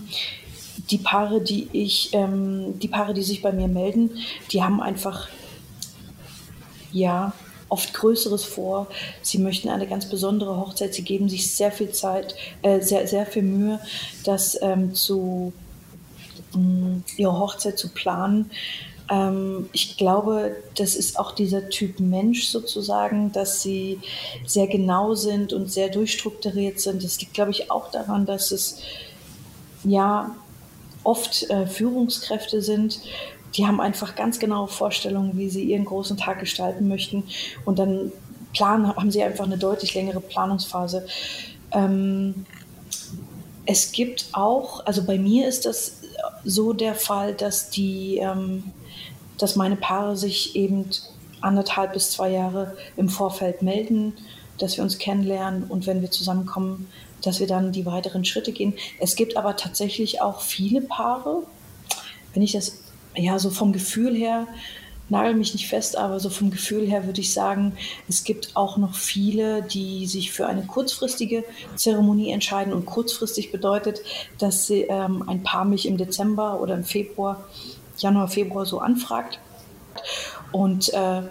[0.90, 4.10] die Paare, die ich, ähm, die Paare, die sich bei mir melden,
[4.52, 5.28] die haben einfach,
[6.92, 7.32] ja,
[7.68, 8.86] oft Größeres vor.
[9.22, 10.94] Sie möchten eine ganz besondere Hochzeit.
[10.94, 13.80] Sie geben sich sehr viel Zeit, äh, sehr, sehr viel Mühe,
[14.22, 15.52] das ähm, zu,
[16.54, 18.52] mh, mm, ihre Hochzeit zu planen.
[19.12, 24.00] Ähm, ich glaube, das ist auch dieser Typ Mensch sozusagen, dass sie
[24.46, 27.04] sehr genau sind und sehr durchstrukturiert sind.
[27.04, 28.78] Das liegt, glaube ich, auch daran, dass es
[29.84, 30.34] ja
[31.04, 33.00] oft äh, Führungskräfte sind,
[33.54, 37.24] die haben einfach ganz genaue Vorstellungen, wie sie ihren großen Tag gestalten möchten.
[37.66, 38.12] Und dann
[38.54, 41.06] planen, haben sie einfach eine deutlich längere Planungsphase.
[41.72, 42.46] Ähm,
[43.66, 46.00] es gibt auch, also bei mir ist das
[46.44, 48.72] so der Fall, dass die ähm,
[49.42, 50.88] dass meine Paare sich eben
[51.40, 54.14] anderthalb bis zwei Jahre im Vorfeld melden,
[54.58, 56.88] dass wir uns kennenlernen und wenn wir zusammenkommen,
[57.22, 58.74] dass wir dann die weiteren Schritte gehen.
[59.00, 61.42] Es gibt aber tatsächlich auch viele Paare,
[62.34, 62.78] wenn ich das
[63.16, 64.46] ja so vom Gefühl her,
[65.08, 67.74] nagel mich nicht fest, aber so vom Gefühl her würde ich sagen,
[68.08, 71.44] es gibt auch noch viele, die sich für eine kurzfristige
[71.76, 72.72] Zeremonie entscheiden.
[72.72, 74.00] Und kurzfristig bedeutet,
[74.38, 77.46] dass sie, ähm, ein Paar mich im Dezember oder im Februar
[78.02, 79.38] Januar, Februar so anfragt
[80.50, 81.22] und äh,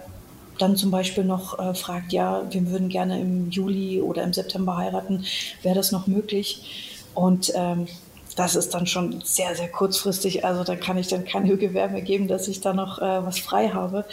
[0.57, 4.77] dann zum Beispiel noch äh, fragt, ja, wir würden gerne im Juli oder im September
[4.77, 5.25] heiraten,
[5.63, 7.03] wäre das noch möglich?
[7.13, 7.87] Und ähm,
[8.35, 10.45] das ist dann schon sehr, sehr kurzfristig.
[10.45, 13.39] Also da kann ich dann keine Gewähr mehr geben, dass ich da noch äh, was
[13.39, 14.05] frei habe.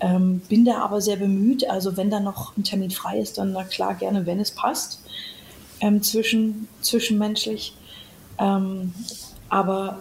[0.00, 1.68] Ähm, bin da aber sehr bemüht.
[1.70, 5.02] Also wenn da noch ein Termin frei ist, dann na klar gerne, wenn es passt,
[5.80, 7.74] ähm, zwischen, zwischenmenschlich.
[8.38, 8.92] Ähm,
[9.48, 10.00] aber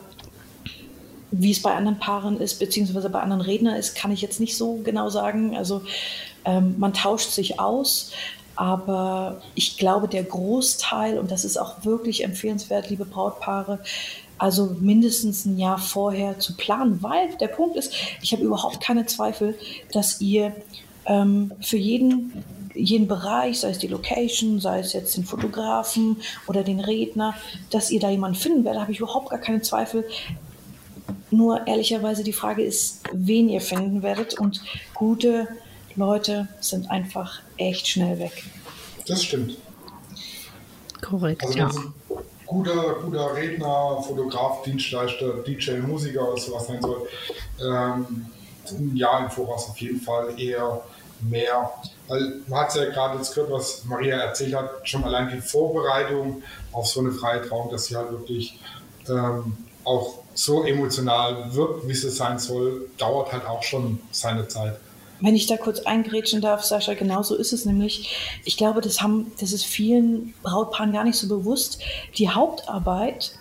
[1.31, 4.57] wie es bei anderen Paaren ist, beziehungsweise bei anderen Rednern ist, kann ich jetzt nicht
[4.57, 5.55] so genau sagen.
[5.55, 5.81] Also
[6.45, 8.11] ähm, man tauscht sich aus,
[8.55, 13.79] aber ich glaube, der Großteil, und das ist auch wirklich empfehlenswert, liebe Brautpaare,
[14.37, 19.05] also mindestens ein Jahr vorher zu planen, weil der Punkt ist, ich habe überhaupt keine
[19.05, 19.57] Zweifel,
[19.93, 20.55] dass ihr
[21.05, 26.17] ähm, für jeden jeden Bereich, sei es die Location, sei es jetzt den Fotografen
[26.47, 27.35] oder den Redner,
[27.69, 30.05] dass ihr da jemanden finden werdet, habe ich überhaupt gar keine Zweifel.
[31.31, 34.37] Nur ehrlicherweise die Frage ist, wen ihr finden werdet.
[34.37, 34.61] Und
[34.93, 35.47] gute
[35.95, 38.43] Leute sind einfach echt schnell weg.
[39.07, 39.57] Das stimmt.
[41.01, 41.71] Korrekt, also, ja.
[42.45, 47.07] Guter, guter Redner, Fotograf, Dienstleister, DJ, Musiker oder sowas sein soll,
[47.59, 48.25] ähm,
[48.69, 50.81] ein Jahr im Voraus auf jeden Fall eher
[51.21, 51.71] mehr.
[52.07, 56.43] Weil man hat ja gerade jetzt gehört, was Maria erzählt hat, schon allein die Vorbereitung
[56.71, 58.59] auf so eine freie Trauung, dass sie halt wirklich
[59.09, 64.79] ähm, auch so emotional wird, wie es sein soll, dauert halt auch schon seine Zeit.
[65.19, 68.15] Wenn ich da kurz eingrätschen darf, Sascha, genau so ist es nämlich.
[68.43, 71.79] Ich glaube, das, haben, das ist vielen Brautpaaren gar nicht so bewusst.
[72.17, 73.33] Die Hauptarbeit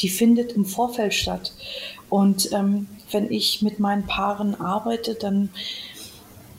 [0.00, 1.52] die findet im Vorfeld statt.
[2.08, 5.50] Und ähm, wenn ich mit meinen Paaren arbeite, dann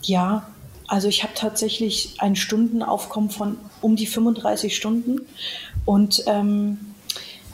[0.01, 0.47] ja,
[0.87, 5.21] also ich habe tatsächlich ein Stundenaufkommen von um die 35 Stunden.
[5.85, 6.93] Und ähm,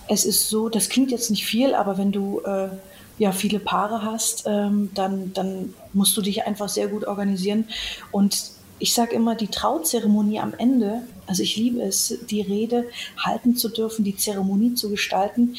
[0.07, 2.69] es ist so, das klingt jetzt nicht viel, aber wenn du äh,
[3.17, 7.67] ja viele Paare hast, ähm, dann, dann musst du dich einfach sehr gut organisieren.
[8.11, 12.85] Und ich sage immer, die Trauzeremonie am Ende, also ich liebe es, die Rede
[13.17, 15.55] halten zu dürfen, die Zeremonie zu gestalten.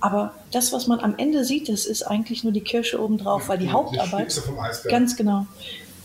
[0.00, 3.58] Aber das, was man am Ende sieht, das ist eigentlich nur die Kirsche obendrauf, weil
[3.58, 4.42] die, die Hauptarbeit.
[4.84, 5.46] Die ganz genau.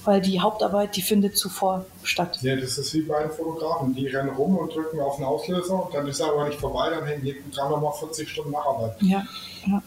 [0.04, 2.40] Weil die Hauptarbeit, die findet zuvor statt.
[2.42, 3.94] Ja, das ist wie bei den Fotografen.
[3.94, 6.90] Die rennen rum und drücken auf den Auslöser und dann ist er aber nicht vorbei,
[6.90, 8.96] dann hängen hinten dran nochmal 40 Stunden Nacharbeit.
[9.02, 9.24] Ja,
[9.68, 9.84] ja.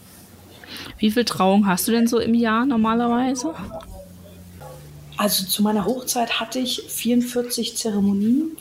[0.98, 3.54] Wie viel Trauung hast du denn so im Jahr normalerweise?
[5.16, 8.56] Also zu meiner Hochzeit hatte ich 44 Zeremonien.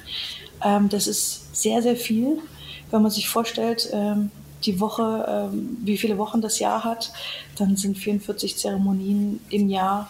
[0.64, 2.40] Ähm, das ist sehr, sehr viel,
[2.92, 4.32] wenn man sich vorstellt, ähm,
[4.66, 7.12] die Woche, ähm, wie viele Wochen das Jahr hat,
[7.58, 10.10] dann sind 44 Zeremonien im Jahr.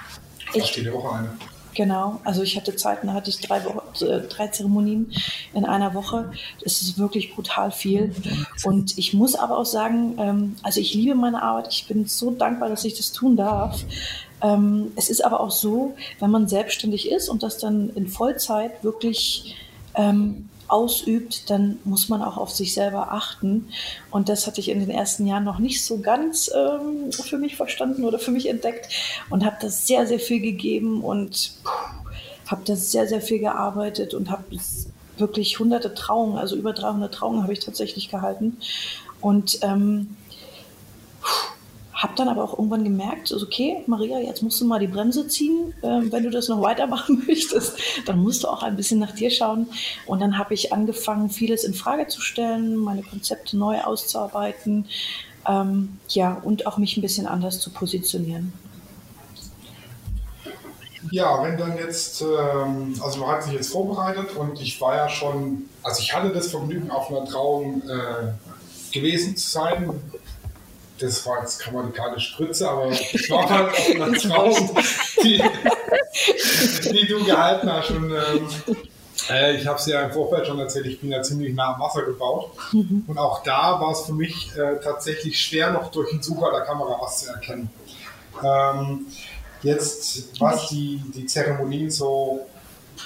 [0.54, 1.30] Echt, jede Woche eine.
[1.76, 5.12] Genau, also ich hatte Zeiten, da hatte ich drei, Wochen, äh, drei Zeremonien
[5.54, 6.32] in einer Woche.
[6.64, 8.14] Das ist wirklich brutal viel.
[8.64, 11.70] Und ich muss aber auch sagen, ähm, also ich liebe meine Arbeit.
[11.72, 13.84] Ich bin so dankbar, dass ich das tun darf.
[14.42, 18.84] Ähm, es ist aber auch so, wenn man selbstständig ist und das dann in Vollzeit
[18.84, 19.56] wirklich
[19.96, 23.70] ähm, ausübt, dann muss man auch auf sich selber achten.
[24.10, 27.56] Und das hatte ich in den ersten Jahren noch nicht so ganz ähm, für mich
[27.56, 28.92] verstanden oder für mich entdeckt
[29.30, 31.54] und habe das sehr, sehr viel gegeben und
[32.48, 34.44] habe das sehr, sehr viel gearbeitet und habe
[35.18, 38.58] wirklich hunderte Trauungen, also über 300 Trauungen habe ich tatsächlich gehalten.
[39.22, 40.18] Und ähm,
[42.04, 45.26] habe dann aber auch irgendwann gemerkt, also okay, Maria, jetzt musst du mal die Bremse
[45.30, 45.74] ziehen.
[45.84, 49.32] Ähm, wenn du das noch weitermachen möchtest, dann musst du auch ein bisschen nach dir
[49.32, 49.68] schauen.
[50.06, 54.86] Und dann habe ich angefangen, vieles in Frage zu stellen, meine Konzepte neu auszuarbeiten,
[55.48, 58.52] ähm, ja, und auch mich ein bisschen anders zu positionieren.
[61.10, 65.10] Ja, wenn dann jetzt, ähm, also man hat sich jetzt vorbereitet und ich war ja
[65.10, 68.34] schon, also ich hatte das Vergnügen, auf einer Trauung äh,
[68.92, 69.90] gewesen zu sein
[71.04, 74.78] das war jetzt keine Spritze, aber ich war halt auf einer Trauung,
[75.24, 75.44] die,
[76.92, 77.92] die du gehalten hast.
[77.92, 78.48] Und, ähm,
[79.30, 81.82] äh, ich habe es ja im Vorfeld schon erzählt, ich bin ja ziemlich nah am
[81.82, 82.52] Wasser gebaut.
[82.72, 83.04] Mhm.
[83.08, 86.62] Und auch da war es für mich äh, tatsächlich schwer, noch durch den Sucher der
[86.62, 87.70] Kamera was zu erkennen.
[88.44, 89.06] Ähm,
[89.62, 92.46] jetzt, was die, die Zeremonien so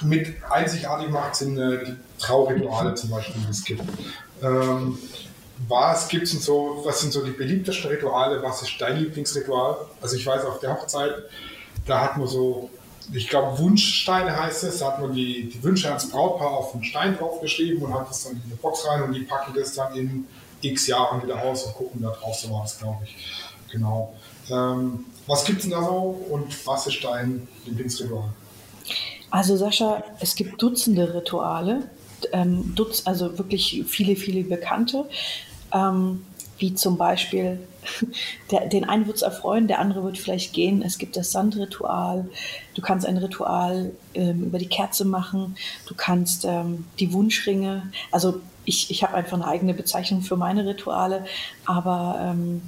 [0.02, 3.82] mit einzigartig macht, sind äh, die Traurituale zum Beispiel, die es gibt.
[4.42, 4.98] Ähm,
[5.66, 8.42] was gibt's denn so, was sind so die beliebtesten Rituale?
[8.42, 9.76] Was ist dein Lieblingsritual?
[10.00, 11.12] Also ich weiß, auf der Hochzeit,
[11.86, 12.70] da hat man so,
[13.12, 16.84] ich glaube Wunschsteine heißt es, da hat man die, die Wünsche ans Brautpaar auf einen
[16.84, 19.94] Stein draufgeschrieben und hat das dann in eine Box rein und die packen das dann
[19.96, 20.26] in
[20.60, 23.16] x Jahren wieder aus und gucken da drauf, so war das, glaube ich.
[23.72, 24.14] Genau.
[24.50, 28.30] Ähm, was gibt's denn da so und was ist dein Lieblingsritual?
[29.30, 31.90] Also Sascha, es gibt Dutzende Rituale,
[32.32, 35.04] ähm, Dutz, also wirklich viele, viele Bekannte
[35.72, 36.24] ähm,
[36.58, 37.60] wie zum Beispiel,
[38.50, 40.82] der, den einen wird es erfreuen, der andere wird vielleicht gehen.
[40.82, 42.28] Es gibt das Sandritual,
[42.74, 48.40] du kannst ein Ritual ähm, über die Kerze machen, du kannst ähm, die Wunschringe, also
[48.64, 51.24] ich, ich habe einfach eine eigene Bezeichnung für meine Rituale,
[51.64, 52.60] aber ähm,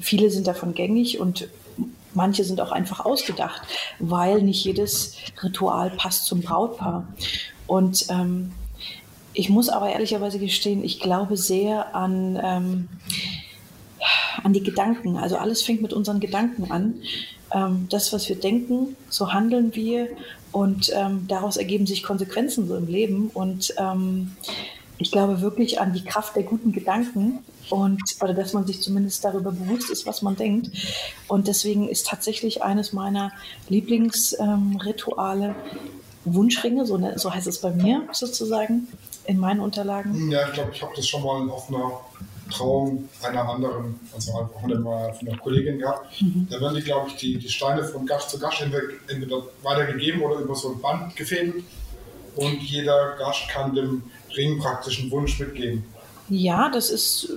[0.00, 1.48] viele sind davon gängig und
[2.14, 3.62] manche sind auch einfach ausgedacht,
[3.98, 7.06] weil nicht jedes Ritual passt zum Brautpaar.
[7.66, 8.52] Und ähm,
[9.32, 12.88] ich muss aber ehrlicherweise gestehen, ich glaube sehr an, ähm,
[14.42, 15.16] an die Gedanken.
[15.16, 16.94] Also alles fängt mit unseren Gedanken an.
[17.52, 20.08] Ähm, das, was wir denken, so handeln wir
[20.52, 23.30] und ähm, daraus ergeben sich Konsequenzen so im Leben.
[23.32, 24.32] Und ähm,
[24.98, 27.38] ich glaube wirklich an die Kraft der guten Gedanken
[27.70, 30.70] und oder dass man sich zumindest darüber bewusst ist, was man denkt.
[31.28, 33.32] Und deswegen ist tatsächlich eines meiner
[33.68, 35.54] Lieblingsrituale
[36.24, 38.88] Wunschringe, so, ne, so heißt es bei mir sozusagen
[39.26, 40.30] in meinen Unterlagen?
[40.30, 42.00] Ja, ich glaube, ich habe das schon mal auf einer
[42.50, 46.20] Trauung einer anderen, also auch von einer Kollegin gehabt.
[46.20, 46.48] Mhm.
[46.50, 50.40] Da werden die, glaube ich, die, die Steine von Gast zu Gast entweder weitergegeben oder
[50.40, 51.64] über so ein Band gefädelt.
[52.36, 54.02] Und jeder Gast kann dem
[54.36, 55.84] Ring praktisch einen Wunsch mitgeben.
[56.30, 57.28] Ja, das ist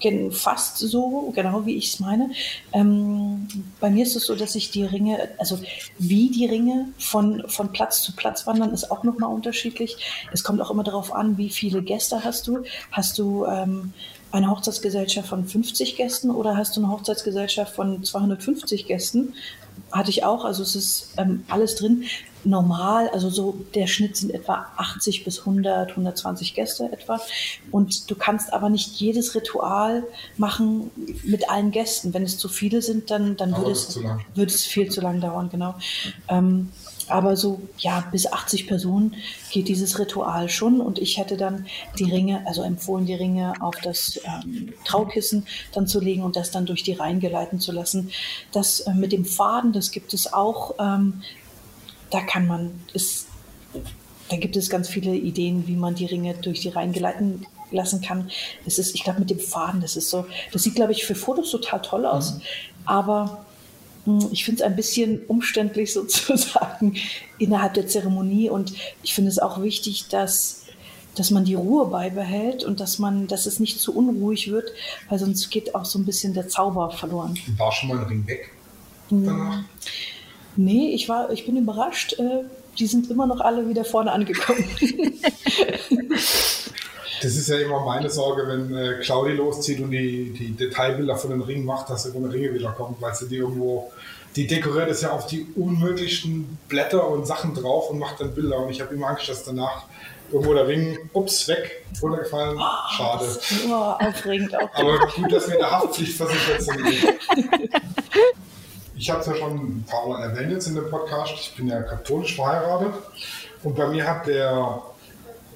[0.00, 2.30] äh, fast so, genau wie ich es meine.
[2.72, 3.48] Ähm,
[3.80, 5.58] bei mir ist es so, dass ich die Ringe, also
[5.98, 9.96] wie die Ringe von, von Platz zu Platz wandern, ist auch nochmal unterschiedlich.
[10.32, 12.62] Es kommt auch immer darauf an, wie viele Gäste hast du.
[12.92, 13.92] Hast du ähm,
[14.30, 19.34] eine Hochzeitsgesellschaft von 50 Gästen oder hast du eine Hochzeitsgesellschaft von 250 Gästen?
[19.92, 22.04] Hatte ich auch, also es ist ähm, alles drin.
[22.44, 27.20] normal, also so der Schnitt sind etwa 80 bis 100, 120 Gäste etwa.
[27.70, 30.04] Und du kannst aber nicht jedes Ritual
[30.36, 30.90] machen
[31.24, 32.12] mit allen Gästen.
[32.12, 33.98] Wenn es zu viele sind, dann, dann würde es,
[34.34, 35.74] würde es viel zu lang dauern, genau.
[36.28, 36.70] Ähm,
[37.08, 39.14] aber so, ja, bis 80 Personen
[39.50, 40.80] geht dieses Ritual schon.
[40.80, 41.66] Und ich hätte dann
[41.98, 46.50] die Ringe, also empfohlen, die Ringe auf das ähm, Traukissen dann zu legen und das
[46.50, 48.10] dann durch die Reihen geleiten zu lassen.
[48.52, 50.74] Das äh, mit dem Faden, das gibt es auch.
[50.78, 51.22] Ähm,
[52.10, 53.26] da kann man, ist,
[54.28, 58.00] da gibt es ganz viele Ideen, wie man die Ringe durch die Reihen geleiten lassen
[58.00, 58.30] kann.
[58.66, 61.14] Es ist, ich glaube, mit dem Faden, das ist so, das sieht, glaube ich, für
[61.14, 62.34] Fotos total toll aus.
[62.34, 62.40] Mhm.
[62.86, 63.44] Aber
[64.32, 66.96] ich finde es ein bisschen umständlich sozusagen
[67.38, 70.64] innerhalb der Zeremonie und ich finde es auch wichtig, dass,
[71.14, 74.70] dass man die Ruhe beibehält und dass man, dass es nicht zu unruhig wird,
[75.08, 77.38] weil sonst geht auch so ein bisschen der Zauber verloren.
[77.56, 78.50] War schon mal ein Ring weg
[79.08, 79.24] hm.
[79.24, 79.64] danach?
[80.56, 82.14] Nee, ich war, ich bin überrascht.
[82.18, 82.44] Äh,
[82.78, 84.64] die sind immer noch alle wieder vorne angekommen.
[87.22, 91.30] Das ist ja immer meine Sorge, wenn äh, Claudi loszieht und die, die Detailbilder von
[91.30, 93.92] den Ringen macht, dass irgendwo Ringe wieder kommen, weil sie die irgendwo,
[94.36, 98.58] die dekoriert es ja auf die unmöglichsten Blätter und Sachen drauf und macht dann Bilder.
[98.58, 99.84] Und ich habe immer Angst, dass danach
[100.30, 103.24] irgendwo der Ring, ups, weg, runtergefallen, oh, schade.
[103.68, 104.70] Oh, aufregend, aufregend.
[104.74, 106.80] Aber gut, dass wir in der Haftpflicht versichert sind.
[108.96, 111.68] Ich habe es ja schon ein paar Mal erwähnt jetzt in dem Podcast, ich bin
[111.68, 112.94] ja katholisch verheiratet
[113.62, 114.82] und bei mir hat der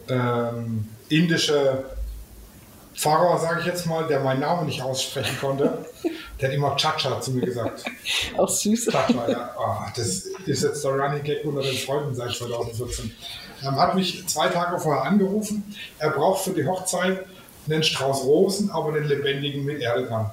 [0.09, 1.85] ähm, indische
[2.94, 5.87] Pfarrer, sage ich jetzt mal, der meinen Namen nicht aussprechen konnte,
[6.40, 7.85] der hat immer Chacha zu mir gesagt.
[8.37, 8.87] Auch süß.
[8.90, 9.55] Chacha, ja.
[9.59, 13.12] Oh, das ist jetzt der Running Gag unter den Freunden seit 2014.
[13.62, 15.75] Er hat mich zwei Tage vorher angerufen.
[15.98, 17.27] Er braucht für die Hochzeit
[17.68, 20.31] einen Strauß Rosen, aber einen lebendigen mit Erde dran.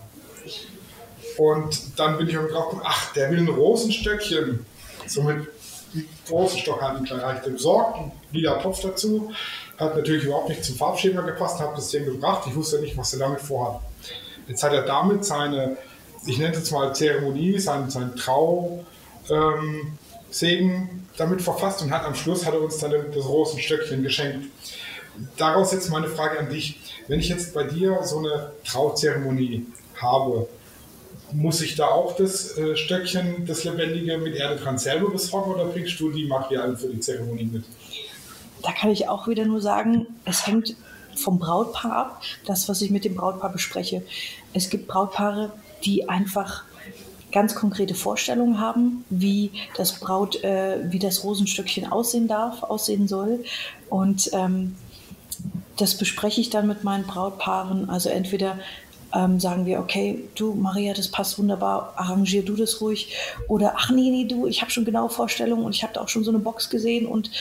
[1.38, 4.66] Und dann bin ich auf drauf gekommen, ach, der will ein Rosenstöckchen.
[5.06, 5.48] Somit
[6.30, 9.32] Rosenstock hat ihn gleich besorgt, ein lila Topf dazu.
[9.80, 12.44] Hat natürlich überhaupt nicht zum Farbschema gepasst, habe das dem gebracht.
[12.48, 13.82] Ich wusste nicht, was er damit vorhat.
[14.48, 15.78] Jetzt hat er damit seine,
[16.26, 18.84] ich nenne es mal Zeremonie, sein, sein Trau,
[19.30, 19.98] ähm,
[21.18, 24.48] damit verfasst und hat am Schluss hat er uns dann das Rosenstöckchen geschenkt.
[25.38, 26.80] Daraus jetzt meine Frage an dich.
[27.08, 29.66] Wenn ich jetzt bei dir so eine Trauzeremonie
[29.96, 30.48] habe,
[31.32, 35.66] muss ich da auch das äh, Stöckchen, das Lebendige mit Erde dran selber besorgen oder
[35.66, 37.64] bringst du die Materialien für die Zeremonie mit?
[38.62, 40.76] Da kann ich auch wieder nur sagen, es hängt
[41.16, 44.04] vom Brautpaar ab, das, was ich mit dem Brautpaar bespreche.
[44.54, 45.52] Es gibt Brautpaare,
[45.84, 46.64] die einfach
[47.32, 53.44] ganz konkrete Vorstellungen haben, wie das Braut, äh, wie das Rosenstöckchen aussehen darf, aussehen soll.
[53.90, 54.76] Und ähm,
[55.78, 57.90] das bespreche ich dann mit meinen Brautpaaren.
[57.90, 58.58] Also entweder
[59.14, 63.16] ähm, sagen wir, okay, du Maria, das passt wunderbar, arrangier du das ruhig.
[63.48, 66.10] Oder ach nee, nee, du, ich habe schon genaue Vorstellungen und ich habe da auch
[66.10, 67.32] schon so eine Box gesehen und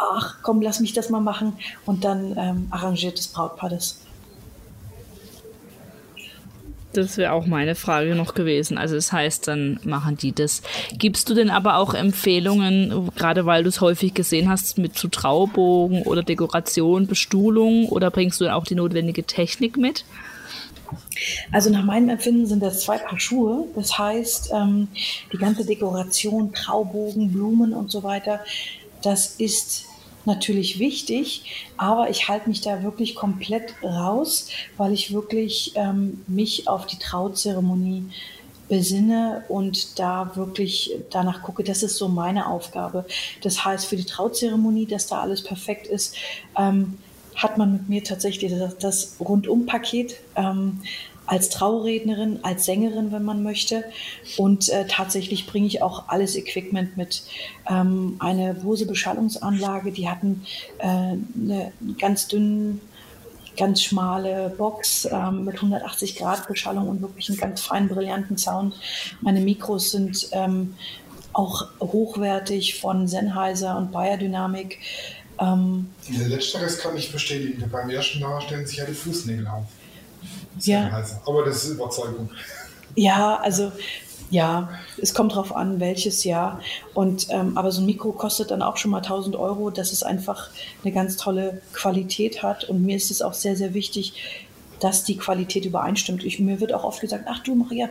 [0.00, 1.54] ach komm, lass mich das mal machen.
[1.86, 4.00] Und dann ähm, arrangiert das Brautpaar das.
[6.92, 8.76] Das wäre auch meine Frage noch gewesen.
[8.76, 10.62] Also das heißt, dann machen die das.
[10.92, 15.06] Gibst du denn aber auch Empfehlungen, gerade weil du es häufig gesehen hast, mit zu
[15.06, 20.04] Traubogen oder Dekoration, Bestuhlung oder bringst du auch die notwendige Technik mit?
[21.52, 23.66] Also nach meinem Empfinden sind das zwei Paar Schuhe.
[23.76, 24.88] Das heißt, ähm,
[25.32, 28.40] die ganze Dekoration, Traubogen, Blumen und so weiter,
[29.02, 29.86] das ist
[30.26, 36.68] natürlich wichtig, aber ich halte mich da wirklich komplett raus, weil ich wirklich ähm, mich
[36.68, 38.04] auf die Trauzeremonie
[38.68, 43.04] besinne und da wirklich danach gucke, das ist so meine Aufgabe.
[43.42, 46.14] Das heißt, für die Trauzeremonie, dass da alles perfekt ist,
[46.56, 46.98] ähm,
[47.34, 50.16] hat man mit mir tatsächlich das, das Rundumpaket.
[50.36, 50.80] Ähm,
[51.30, 53.84] als Traurednerin, als Sängerin, wenn man möchte.
[54.36, 57.22] Und äh, tatsächlich bringe ich auch alles Equipment mit.
[57.70, 60.44] Ähm, eine Bose-Beschallungsanlage, die hatten
[60.78, 62.80] äh, eine ganz dünne,
[63.56, 68.74] ganz schmale Box ähm, mit 180 Grad Beschallung und wirklich einen ganz feinen, brillanten Sound.
[69.20, 70.74] Meine Mikros sind ähm,
[71.32, 74.80] auch hochwertig von Sennheiser und Bayer Dynamic.
[75.38, 77.62] Ähm, Letzteres kann ich bestätigen.
[77.70, 79.66] Beim ersten Mal stellen sich ja die Fußnägel auf.
[80.58, 81.02] Ja.
[81.26, 82.30] Aber das ist Überzeugung.
[82.94, 83.72] Ja, also
[84.30, 84.68] ja,
[85.00, 86.60] es kommt drauf an, welches Jahr.
[86.94, 90.02] Und ähm, aber so ein Mikro kostet dann auch schon mal 1000 Euro, dass es
[90.02, 90.50] einfach
[90.84, 92.64] eine ganz tolle Qualität hat.
[92.64, 94.44] Und mir ist es auch sehr, sehr wichtig,
[94.78, 96.24] dass die Qualität übereinstimmt.
[96.24, 97.88] Ich, mir wird auch oft gesagt, ach du Maria,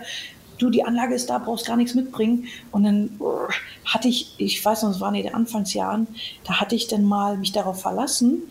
[0.58, 2.48] du, die Anlage ist da, brauchst gar nichts mitbringen.
[2.72, 3.48] Und dann uh,
[3.86, 6.08] hatte ich, ich weiß noch, es waren in den Anfangsjahren,
[6.45, 8.43] da hatte ich dann mal mich darauf verlassen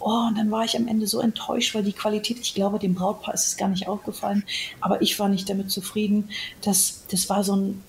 [0.00, 2.94] Oh, und dann war ich am Ende so enttäuscht, weil die Qualität, ich glaube, dem
[2.94, 4.44] Brautpaar ist es gar nicht aufgefallen,
[4.80, 6.30] aber ich war nicht damit zufrieden.
[6.62, 7.82] Das, das war so ein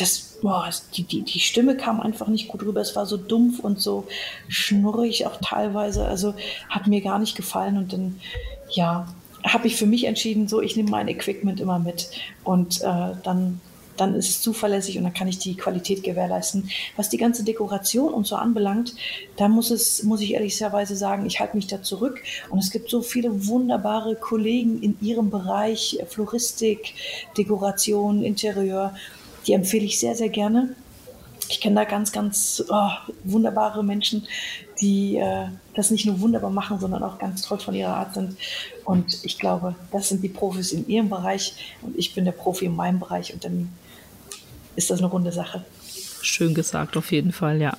[0.00, 2.80] das, boah, die, die, die Stimme kam einfach nicht gut rüber.
[2.80, 4.06] Es war so dumpf und so
[4.48, 6.06] schnurrig auch teilweise.
[6.06, 6.34] Also
[6.68, 7.76] hat mir gar nicht gefallen.
[7.76, 8.20] Und dann,
[8.70, 9.06] ja,
[9.44, 12.10] habe ich für mich entschieden, so, ich nehme mein Equipment immer mit.
[12.44, 13.60] Und äh, dann
[14.00, 16.70] dann ist es zuverlässig und dann kann ich die Qualität gewährleisten.
[16.96, 18.94] Was die ganze Dekoration und so anbelangt,
[19.36, 22.22] da muss es, muss ich ehrlicherweise sagen, ich halte mich da zurück.
[22.48, 26.94] Und es gibt so viele wunderbare Kollegen in ihrem Bereich, Floristik,
[27.36, 28.94] Dekoration, Interieur,
[29.46, 30.74] die empfehle ich sehr, sehr gerne.
[31.48, 32.90] Ich kenne da ganz, ganz oh,
[33.24, 34.26] wunderbare Menschen,
[34.80, 38.36] die äh, das nicht nur wunderbar machen, sondern auch ganz toll von ihrer Art sind.
[38.84, 42.66] Und ich glaube, das sind die Profis in ihrem Bereich und ich bin der Profi
[42.66, 43.68] in meinem Bereich und dann
[44.76, 45.64] ist das eine runde Sache.
[46.22, 47.76] Schön gesagt, auf jeden Fall, ja.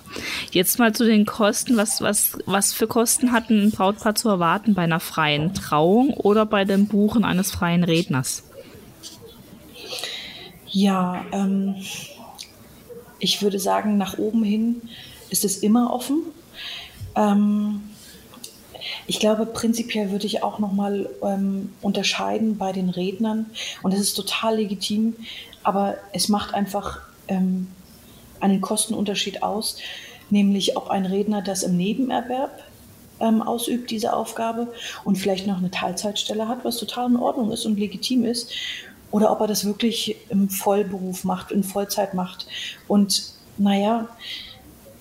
[0.52, 1.78] Jetzt mal zu den Kosten.
[1.78, 6.46] Was, was, was für Kosten hat ein Brautpaar zu erwarten bei einer freien Trauung oder
[6.46, 8.44] bei dem Buchen eines freien Redners?
[10.68, 11.76] Ja, ähm,
[13.20, 14.82] ich würde sagen, nach oben hin
[15.30, 16.24] ist es immer offen.
[17.16, 17.82] Ähm,
[19.06, 23.48] ich glaube, prinzipiell würde ich auch nochmal ähm, unterscheiden bei den Rednern.
[23.84, 25.16] Und das ist total legitim,
[25.64, 27.68] aber es macht einfach ähm,
[28.40, 29.78] einen Kostenunterschied aus,
[30.30, 32.64] nämlich ob ein Redner das im Nebenerwerb
[33.20, 34.68] ähm, ausübt, diese Aufgabe,
[35.04, 38.52] und vielleicht noch eine Teilzeitstelle hat, was total in Ordnung ist und legitim ist,
[39.12, 42.48] oder ob er das wirklich im Vollberuf macht, in Vollzeit macht.
[42.88, 43.24] Und
[43.58, 44.08] naja,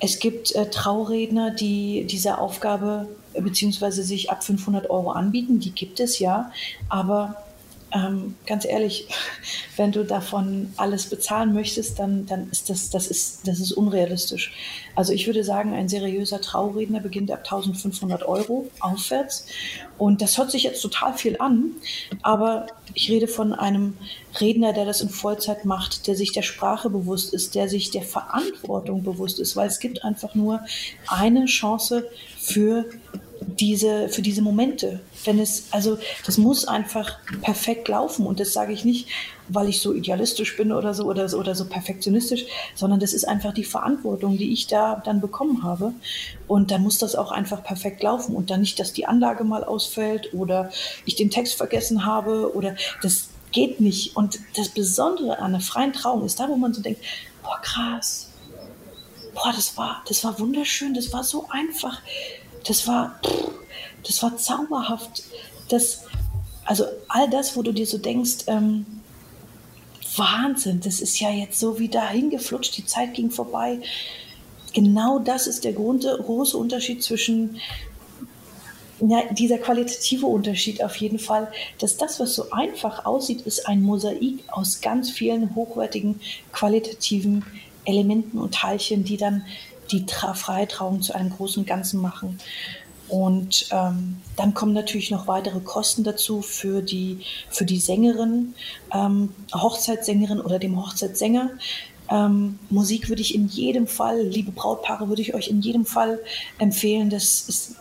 [0.01, 5.61] es gibt äh, Trauredner, die diese Aufgabe äh, beziehungsweise sich ab 500 Euro anbieten.
[5.61, 6.51] Die gibt es ja,
[6.89, 7.37] aber
[7.93, 9.09] ähm, ganz ehrlich,
[9.77, 14.53] wenn du davon alles bezahlen möchtest, dann, dann ist das, das ist, das ist unrealistisch.
[14.95, 19.47] Also ich würde sagen, ein seriöser Trauredner beginnt ab 1500 Euro aufwärts.
[19.99, 21.73] Und das hört sich jetzt total viel an,
[22.23, 23.97] aber ich rede von einem
[24.41, 28.03] Redner, der das in Vollzeit macht, der sich der Sprache bewusst ist, der sich der
[28.03, 30.61] Verantwortung bewusst ist, weil es gibt einfach nur
[31.07, 32.87] eine Chance für
[33.59, 35.01] diese, für diese Momente.
[35.25, 38.27] Wenn es, also das muss einfach perfekt laufen.
[38.27, 39.09] Und das sage ich nicht,
[39.49, 42.45] weil ich so idealistisch bin oder so oder so oder so perfektionistisch,
[42.75, 45.93] sondern das ist einfach die Verantwortung, die ich da dann bekommen habe.
[46.47, 48.35] Und dann muss das auch einfach perfekt laufen.
[48.35, 50.71] Und dann nicht, dass die Anlage mal ausfällt oder
[51.05, 54.17] ich den Text vergessen habe oder das geht nicht.
[54.17, 57.01] Und das Besondere an einer freien Trauung ist da, wo man so denkt,
[57.43, 58.29] boah, krass.
[59.35, 62.01] Boah, das war, das war wunderschön, das war so einfach
[62.67, 63.21] das war,
[64.07, 65.23] das war zauberhaft.
[65.69, 66.05] Das,
[66.65, 68.87] also all das, wo du dir so denkst, ähm,
[70.17, 73.79] Wahnsinn, das ist ja jetzt so wie dahin geflutscht, die Zeit ging vorbei.
[74.73, 77.61] Genau das ist der große Unterschied zwischen
[79.01, 83.83] ja, dieser qualitative Unterschied auf jeden Fall, dass das, was so einfach aussieht, ist ein
[83.83, 86.21] Mosaik aus ganz vielen hochwertigen
[86.53, 87.45] qualitativen
[87.85, 89.45] Elementen und Teilchen, die dann
[89.91, 92.39] die Tra Freitrauung zu einem großen Ganzen machen.
[93.09, 97.19] Und ähm, dann kommen natürlich noch weitere Kosten dazu für die,
[97.49, 98.55] für die Sängerin,
[98.95, 101.51] ähm, Hochzeitssängerin oder dem Hochzeitssänger.
[102.09, 106.21] Ähm, Musik würde ich in jedem Fall, liebe Brautpaare, würde ich euch in jedem Fall
[106.59, 107.11] empfehlen.
[107.11, 107.77] Das ist,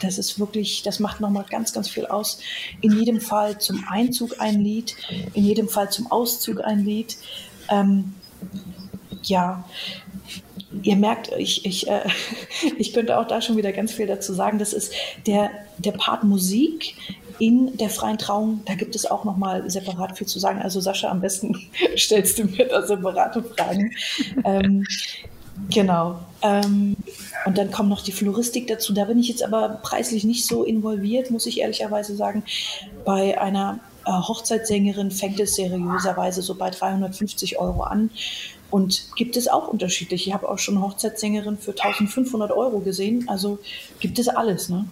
[0.00, 2.38] das ist wirklich, das macht nochmal ganz, ganz viel aus.
[2.80, 4.96] In jedem Fall zum Einzug ein Lied,
[5.34, 7.16] in jedem Fall zum Auszug ein Lied.
[7.68, 8.14] Ähm,
[9.22, 9.64] ja,
[10.82, 12.02] ihr merkt, ich, ich, äh,
[12.78, 14.58] ich könnte auch da schon wieder ganz viel dazu sagen.
[14.58, 14.92] Das ist
[15.26, 16.94] der, der Part Musik
[17.38, 18.60] in der freien Trauung.
[18.66, 20.60] Da gibt es auch nochmal separat viel zu sagen.
[20.60, 21.56] Also Sascha, am besten
[21.96, 23.92] stellst du mir da separate Fragen.
[24.44, 24.86] ähm,
[25.70, 26.20] genau.
[26.42, 26.96] Ähm,
[27.44, 28.92] und dann kommt noch die Floristik dazu.
[28.92, 32.44] Da bin ich jetzt aber preislich nicht so involviert, muss ich ehrlicherweise sagen.
[33.04, 38.10] Bei einer äh, Hochzeitssängerin fängt es seriöserweise so bei 350 Euro an.
[38.72, 40.26] Und gibt es auch unterschiedlich.
[40.26, 43.28] Ich habe auch schon Hochzeitssängerin für 1500 Euro gesehen.
[43.28, 43.58] Also
[44.00, 44.86] gibt es alles, ne?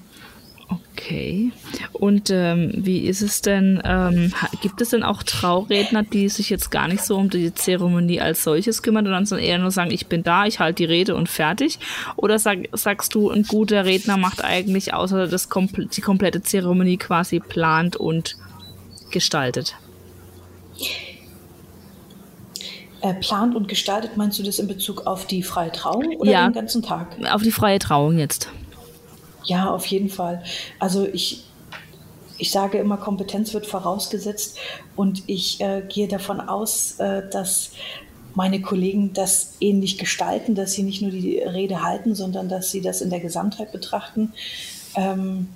[0.68, 1.50] Okay.
[1.94, 3.80] Und ähm, wie ist es denn?
[3.82, 8.20] Ähm, gibt es denn auch Trauredner, die sich jetzt gar nicht so um die Zeremonie
[8.20, 11.30] als solches kümmern, sondern eher nur sagen, ich bin da, ich halte die Rede und
[11.30, 11.78] fertig?
[12.16, 16.98] Oder sag, sagst du, ein guter Redner macht eigentlich außer das kompl die komplette Zeremonie
[16.98, 18.36] quasi plant und
[19.10, 19.74] gestaltet?
[23.03, 26.48] Äh, plant und gestaltet, meinst du das in Bezug auf die freie Trauung oder ja,
[26.48, 27.16] den ganzen Tag?
[27.30, 28.48] Auf die freie Trauung jetzt.
[29.44, 30.42] Ja, auf jeden Fall.
[30.78, 31.44] Also ich,
[32.38, 34.59] ich sage immer, Kompetenz wird vorausgesetzt
[34.96, 37.72] und ich äh, gehe davon aus, äh, dass
[38.34, 42.80] meine Kollegen das ähnlich gestalten, dass sie nicht nur die Rede halten, sondern dass sie
[42.80, 44.32] das in der Gesamtheit betrachten.
[44.94, 45.48] Ähm,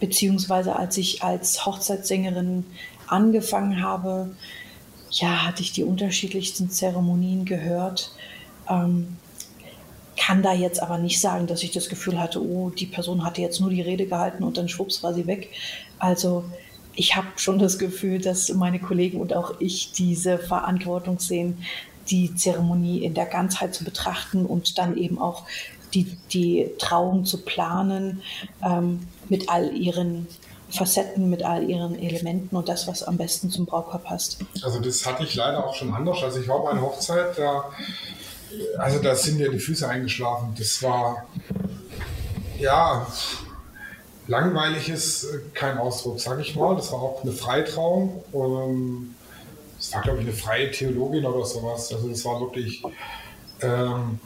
[0.00, 2.64] beziehungsweise als ich als Hochzeitssängerin
[3.06, 4.30] angefangen habe,
[5.20, 8.12] ja, hatte ich die unterschiedlichsten Zeremonien gehört.
[8.68, 9.16] Ähm,
[10.16, 13.40] kann da jetzt aber nicht sagen, dass ich das Gefühl hatte, oh, die Person hatte
[13.40, 15.50] jetzt nur die Rede gehalten und dann schwupps war sie weg.
[15.98, 16.44] Also
[16.94, 21.64] ich habe schon das Gefühl, dass meine Kollegen und auch ich diese Verantwortung sehen,
[22.08, 25.44] die Zeremonie in der Ganzheit zu betrachten und dann eben auch
[25.94, 28.22] die, die Trauung zu planen
[28.62, 30.26] ähm, mit all ihren
[30.74, 34.38] Facetten, mit all ihren Elementen und das, was am besten zum Brautpaar passt.
[34.62, 36.22] Also das hatte ich leider auch schon anders.
[36.22, 37.70] Also ich war bei einer Hochzeit, da,
[38.78, 40.54] also da sind mir die Füße eingeschlafen.
[40.58, 41.24] Das war,
[42.58, 43.06] ja,
[44.26, 46.74] langweilig ist kein Ausdruck, sage ich mal.
[46.76, 48.24] Das war auch eine Freitrauung.
[48.32, 49.14] Ähm,
[49.78, 51.92] das war, glaube ich, eine freie Theologin oder sowas.
[51.92, 52.82] Also das war wirklich,
[53.60, 54.18] ähm,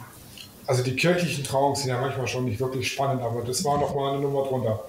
[0.65, 4.13] also die kirchlichen Trauungen sind ja manchmal schon nicht wirklich spannend, aber das war nochmal
[4.13, 4.83] eine Nummer drunter.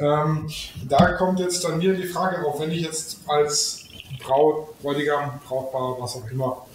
[0.00, 0.48] Ähm,
[0.88, 3.84] da kommt jetzt dann mir die Frage auf, wenn ich jetzt als
[4.22, 6.66] Braut, Bräutigam, Brautpaar, was auch immer,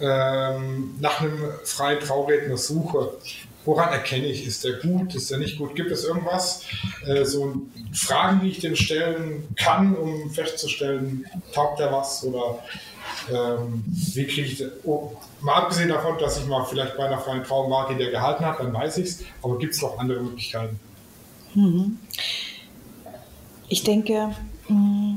[0.00, 3.12] ähm, nach einem freien Trauredner suche,
[3.64, 5.74] woran erkenne ich, ist der gut, ist der nicht gut?
[5.76, 6.64] Gibt es irgendwas,
[7.06, 7.54] äh, so
[7.92, 12.58] Fragen, die ich dem stellen kann, um festzustellen, taugt der was oder
[13.30, 14.64] ähm, wie kriege ich?
[14.84, 18.10] Oh, mal abgesehen davon, dass ich mal vielleicht bei einer freien Trauung war, die der
[18.10, 20.80] gehalten hat, dann weiß ich es, aber gibt es noch andere Möglichkeiten?
[23.68, 24.34] Ich denke,
[24.68, 25.16] mm,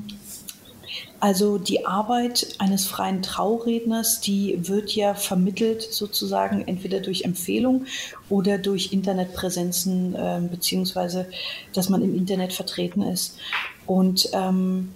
[1.20, 7.86] also die Arbeit eines freien Trauredners, die wird ja vermittelt sozusagen entweder durch Empfehlung
[8.30, 11.28] oder durch Internetpräsenzen, äh, beziehungsweise
[11.74, 13.38] dass man im Internet vertreten ist.
[13.86, 14.92] Und ähm,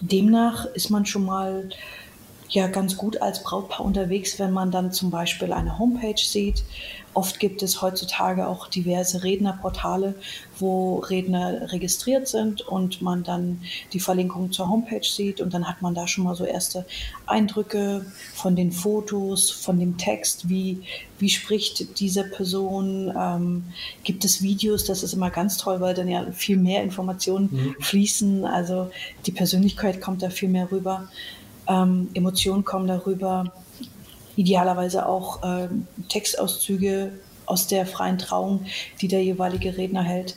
[0.00, 1.70] demnach ist man schon mal
[2.50, 6.64] ja ganz gut als Brautpaar unterwegs, wenn man dann zum Beispiel eine Homepage sieht.
[7.12, 10.14] Oft gibt es heutzutage auch diverse Rednerportale,
[10.60, 15.82] wo Redner registriert sind und man dann die Verlinkung zur Homepage sieht und dann hat
[15.82, 16.86] man da schon mal so erste
[17.26, 20.82] Eindrücke von den Fotos, von dem Text, wie,
[21.18, 23.64] wie spricht diese Person, ähm,
[24.04, 27.76] gibt es Videos, das ist immer ganz toll, weil dann ja viel mehr Informationen mhm.
[27.80, 28.88] fließen, also
[29.26, 31.08] die Persönlichkeit kommt da viel mehr rüber
[31.70, 33.52] ähm, Emotionen kommen darüber,
[34.36, 35.68] idealerweise auch äh,
[36.08, 37.12] Textauszüge
[37.46, 38.66] aus der freien Trauung,
[39.00, 40.36] die der jeweilige Redner hält.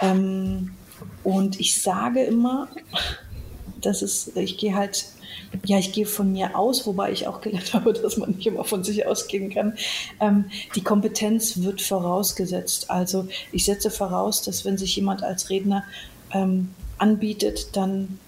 [0.00, 0.72] Ähm,
[1.24, 2.68] und ich sage immer,
[3.80, 5.06] das ist, ich gehe halt,
[5.64, 8.64] ja, ich gehe von mir aus, wobei ich auch gelernt habe, dass man nicht immer
[8.64, 9.74] von sich ausgehen kann.
[10.20, 12.90] Ähm, die Kompetenz wird vorausgesetzt.
[12.90, 15.84] Also ich setze voraus, dass wenn sich jemand als Redner
[16.32, 18.18] ähm, anbietet, dann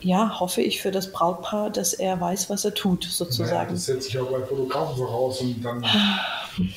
[0.00, 3.50] ja, hoffe ich für das Brautpaar, dass er weiß, was er tut, sozusagen.
[3.50, 5.84] Naja, das setzt sich auch bei Fotografen voraus und dann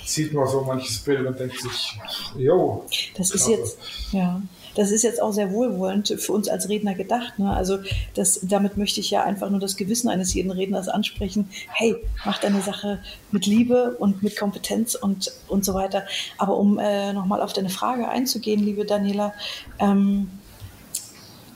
[0.05, 1.99] sieht man so manches Bild und denkt sich,
[2.37, 2.85] jo.
[3.17, 3.77] Das ist jetzt,
[4.11, 4.41] ja.
[4.75, 7.37] Das ist jetzt auch sehr wohlwollend für uns als Redner gedacht.
[7.37, 7.55] Ne?
[7.55, 7.79] Also
[8.15, 11.47] das, damit möchte ich ja einfach nur das Gewissen eines jeden Redners ansprechen.
[11.71, 11.95] Hey,
[12.25, 12.99] mach deine Sache
[13.31, 16.03] mit Liebe und mit Kompetenz und, und so weiter.
[16.37, 19.33] Aber um äh, nochmal auf deine Frage einzugehen, liebe Daniela,
[19.77, 20.29] ähm,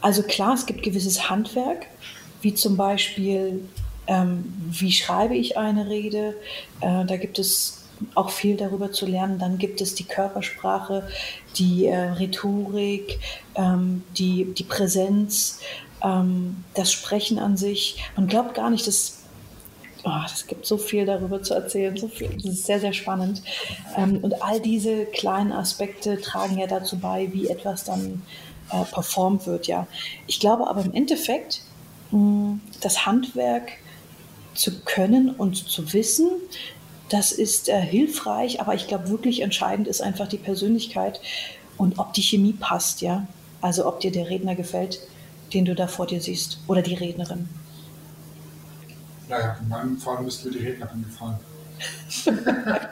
[0.02, 1.88] also klar, es gibt gewisses Handwerk,
[2.41, 3.68] wie zum Beispiel,
[4.08, 6.36] ähm, wie schreibe ich eine Rede.
[6.82, 7.86] Äh, da gibt es
[8.16, 9.39] auch viel darüber zu lernen.
[9.39, 11.08] Dann gibt es die Körpersprache,
[11.58, 13.20] die äh, Rhetorik,
[13.56, 15.60] ähm, die, die Präsenz,
[16.04, 18.04] ähm, das Sprechen an sich.
[18.16, 19.18] Man glaubt gar nicht, dass
[20.04, 22.30] Oh, es gibt so viel darüber zu erzählen, so viel.
[22.30, 23.41] Das ist sehr, sehr spannend.
[23.98, 28.22] Ähm, und all diese kleinen Aspekte tragen ja dazu bei, wie etwas dann
[28.72, 29.68] äh, performt wird.
[29.68, 29.88] Ja.
[30.28, 31.61] Ich glaube aber im Endeffekt,
[32.11, 33.72] mh, das Handwerk
[34.53, 36.30] zu können und zu wissen,
[37.09, 41.22] das ist äh, hilfreich, aber ich glaube wirklich entscheidend ist einfach die Persönlichkeit
[41.78, 43.28] und ob die Chemie passt, ja.
[43.61, 44.99] Also ob dir der Redner gefällt,
[45.53, 47.47] den du da vor dir siehst oder die Rednerin.
[49.30, 51.38] Naja, in meinem Fall müsste mir die Rednerin gefallen.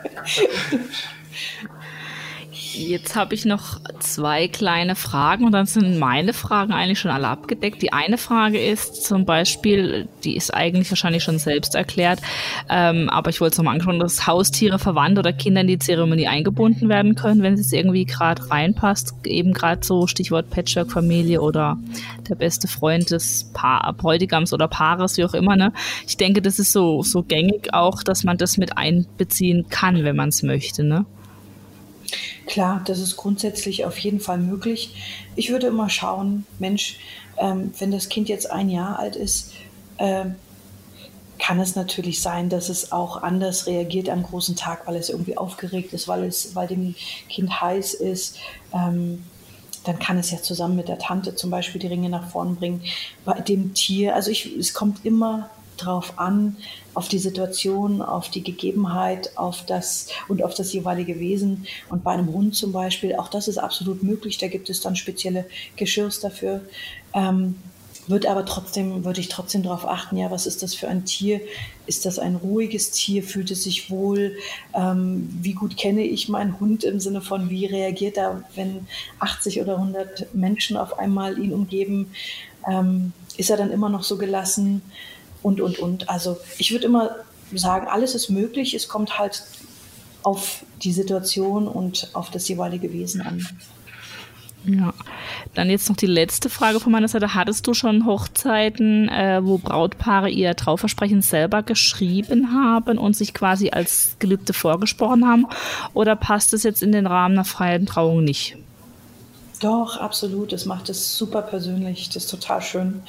[2.78, 7.30] Jetzt habe ich noch zwei kleine Fragen und dann sind meine Fragen eigentlich schon alle
[7.30, 7.82] abgedeckt.
[7.82, 12.20] Die eine Frage ist zum Beispiel, die ist eigentlich wahrscheinlich schon selbst erklärt,
[12.70, 16.28] ähm, aber ich wollte es nochmal anschauen, dass Haustiere, Verwandte oder Kinder in die Zeremonie
[16.28, 19.16] eingebunden werden können, wenn es irgendwie gerade reinpasst.
[19.24, 21.78] Eben gerade so Stichwort Patchwork-Familie oder
[22.30, 25.56] der beste Freund des pa Bräutigams oder Paares, wie auch immer.
[25.56, 25.72] Ne?
[26.08, 30.16] Ich denke, das ist so, so gängig auch, dass man das mit einbeziehen kann, wenn
[30.16, 30.84] man es möchte.
[30.84, 31.06] Ne?
[32.48, 34.96] Klar, das ist grundsätzlich auf jeden Fall möglich.
[35.36, 36.98] Ich würde immer schauen, Mensch,
[37.38, 39.54] ähm, wenn das Kind jetzt ein Jahr alt ist,
[39.98, 40.26] äh,
[41.38, 45.38] kann es natürlich sein, dass es auch anders reagiert am großen Tag, weil es irgendwie
[45.38, 46.96] aufgeregt ist, weil es, weil dem
[47.30, 48.38] Kind heiß ist.
[48.74, 49.24] Ähm,
[49.84, 52.82] dann kann es ja zusammen mit der Tante zum Beispiel die Ringe nach vorn bringen.
[53.24, 56.58] Bei dem Tier, also ich, es kommt immer drauf an,
[56.96, 61.68] auf die Situation, auf die Gegebenheit, auf das und auf das jeweilige Wesen.
[61.90, 64.38] Und bei einem Hund zum Beispiel, auch das ist absolut möglich.
[64.38, 66.62] Da gibt es dann spezielle Geschirrs dafür.
[67.14, 67.56] Ähm,
[68.08, 71.42] wird aber trotzdem, würde ich trotzdem darauf achten, ja, was ist das für ein Tier?
[71.88, 73.24] Ist das ein ruhiges Tier?
[73.24, 74.38] Fühlt es sich wohl?
[74.74, 78.88] Ähm, wie gut kenne ich meinen Hund im Sinne von, wie reagiert er, wenn
[79.20, 82.12] 80 oder 100 Menschen auf einmal ihn umgeben?
[82.70, 84.82] Ähm, ist er dann immer noch so gelassen?
[85.46, 86.10] Und, und, und.
[86.10, 87.18] Also ich würde immer
[87.54, 88.74] sagen, alles ist möglich.
[88.74, 89.44] Es kommt halt
[90.24, 93.48] auf die Situation und auf das jeweilige Wesen an.
[94.66, 94.92] Ja,
[95.54, 97.36] dann jetzt noch die letzte Frage von meiner Seite.
[97.36, 103.70] Hattest du schon Hochzeiten, äh, wo Brautpaare ihr Trauversprechen selber geschrieben haben und sich quasi
[103.70, 105.46] als Gelübde vorgesprochen haben?
[105.94, 108.58] Oder passt es jetzt in den Rahmen einer freien Trauung nicht?
[109.62, 110.52] Doch, absolut.
[110.54, 112.10] Das macht es super persönlich.
[112.10, 113.04] Das ist total schön.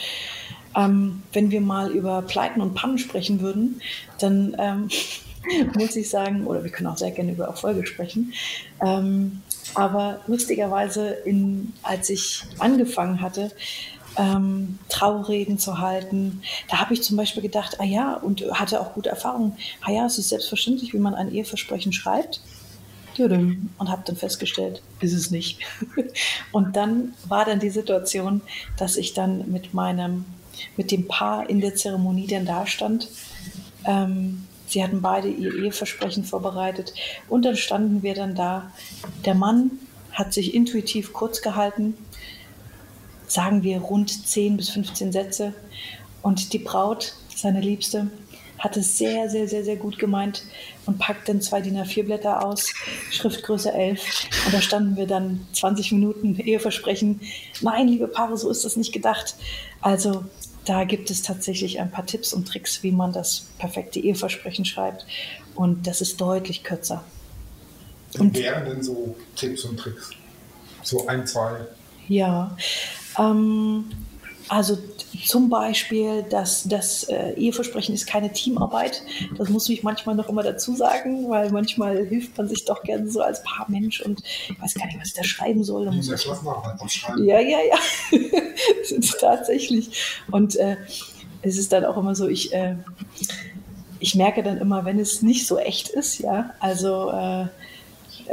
[0.76, 3.80] Ähm, wenn wir mal über Pleiten und Pannen sprechen würden,
[4.18, 4.88] dann ähm,
[5.78, 8.32] muss ich sagen, oder wir können auch sehr gerne über Erfolge sprechen.
[8.84, 9.42] Ähm,
[9.74, 13.50] aber lustigerweise, in, als ich angefangen hatte,
[14.16, 18.94] ähm, Traureden zu halten, da habe ich zum Beispiel gedacht, ah ja, und hatte auch
[18.94, 22.40] gute Erfahrungen, ah ja, es ist selbstverständlich, wie man ein Eheversprechen schreibt.
[23.78, 25.60] Und habe dann festgestellt, ist es nicht.
[26.52, 28.42] Und dann war dann die Situation,
[28.76, 30.26] dass ich dann mit meinem,
[30.76, 33.08] mit dem Paar in der Zeremonie dann da stand.
[33.84, 36.92] Ähm, Sie hatten beide ihr Eheversprechen vorbereitet
[37.28, 38.72] und dann standen wir dann da.
[39.24, 39.70] Der Mann
[40.12, 41.94] hat sich intuitiv kurz gehalten,
[43.28, 45.52] sagen wir rund 10 bis 15 Sätze
[46.22, 48.10] und die Braut, seine Liebste,
[48.58, 50.42] hat es sehr, sehr, sehr, sehr gut gemeint
[50.86, 52.72] und packt dann zwei DIN A4-Blätter aus,
[53.10, 54.00] Schriftgröße 11.
[54.46, 57.20] Und da standen wir dann 20 Minuten Eheversprechen.
[57.60, 59.36] Nein, liebe Paare, so ist das nicht gedacht.
[59.82, 60.24] Also
[60.66, 65.06] da gibt es tatsächlich ein paar Tipps und Tricks, wie man das perfekte Eheversprechen schreibt.
[65.54, 67.04] Und das ist deutlich kürzer.
[68.18, 70.10] Und wären denn so Tipps und Tricks?
[70.82, 71.66] So ein, zwei?
[72.08, 72.56] Ja,
[73.18, 73.86] ähm,
[74.48, 74.78] also
[75.24, 79.02] zum Beispiel, dass das äh, Eheversprechen ist keine Teamarbeit.
[79.38, 83.10] Das muss ich manchmal noch immer dazu sagen, weil manchmal hilft man sich doch gerne
[83.10, 85.86] so als Paarmensch und ich weiß gar nicht, was ich da schreiben soll.
[85.86, 86.20] Da muss ich
[86.88, 87.24] schreiben.
[87.24, 88.18] Ja, ja, ja.
[89.20, 90.22] Tatsächlich.
[90.30, 90.76] Und äh,
[91.42, 92.76] es ist dann auch immer so, ich, äh,
[93.98, 97.46] ich merke dann immer, wenn es nicht so echt ist, ja, also äh,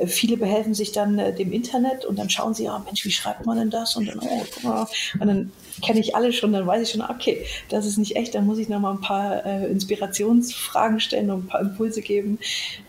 [0.05, 3.45] viele behelfen sich dann äh, dem Internet und dann schauen sie, ja, Mensch, wie schreibt
[3.45, 3.95] man denn das?
[3.95, 4.19] Und dann,
[4.63, 4.85] oh,
[5.19, 8.35] und dann kenne ich alle schon, dann weiß ich schon, okay, das ist nicht echt,
[8.35, 12.39] dann muss ich noch mal ein paar äh, Inspirationsfragen stellen und ein paar Impulse geben.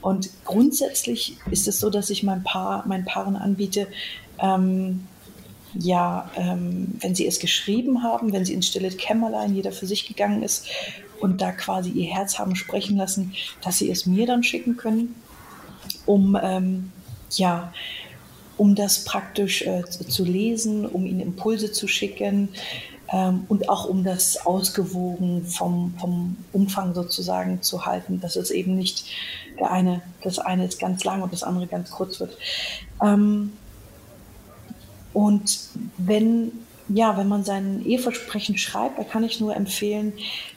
[0.00, 3.88] Und grundsätzlich ist es so, dass ich mein Paar, meinen Paaren anbiete,
[4.38, 5.06] ähm,
[5.76, 10.06] ja, ähm, wenn sie es geschrieben haben, wenn sie ins stille Kämmerlein jeder für sich
[10.06, 10.66] gegangen ist
[11.20, 15.14] und da quasi ihr Herz haben sprechen lassen, dass sie es mir dann schicken können,
[16.06, 16.92] um ähm,
[17.30, 17.72] ja,
[18.56, 22.50] um das praktisch äh, zu lesen, um ihnen Impulse zu schicken
[23.12, 28.76] ähm, und auch um das ausgewogen vom, vom Umfang sozusagen zu halten, dass es eben
[28.76, 29.06] nicht
[29.58, 32.36] der eine, das eine ist ganz lang und das andere ganz kurz wird.
[33.02, 33.52] Ähm,
[35.12, 35.60] und
[35.96, 36.52] wenn
[36.88, 40.12] ja, wenn man sein Eheversprechen schreibt, da kann ich nur empfehlen,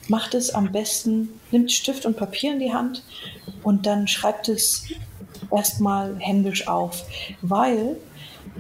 [0.10, 3.04] macht es am besten, nimmt Stift und Papier in die Hand
[3.64, 4.84] und dann schreibt es
[5.52, 7.04] erstmal händisch auf,
[7.42, 7.98] weil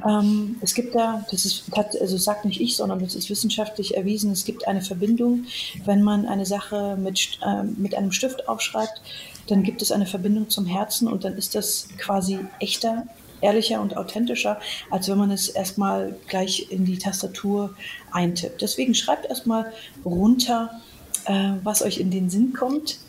[0.07, 4.31] ähm, es gibt da, das ist, also sagt nicht ich, sondern das ist wissenschaftlich erwiesen,
[4.31, 5.45] es gibt eine Verbindung,
[5.85, 9.01] wenn man eine Sache mit, äh, mit einem Stift aufschreibt,
[9.47, 13.05] dann gibt es eine Verbindung zum Herzen und dann ist das quasi echter,
[13.41, 14.59] ehrlicher und authentischer,
[14.89, 17.75] als wenn man es erstmal gleich in die Tastatur
[18.11, 18.61] eintippt.
[18.61, 19.71] Deswegen schreibt erstmal
[20.03, 20.81] runter,
[21.25, 22.99] äh, was euch in den Sinn kommt.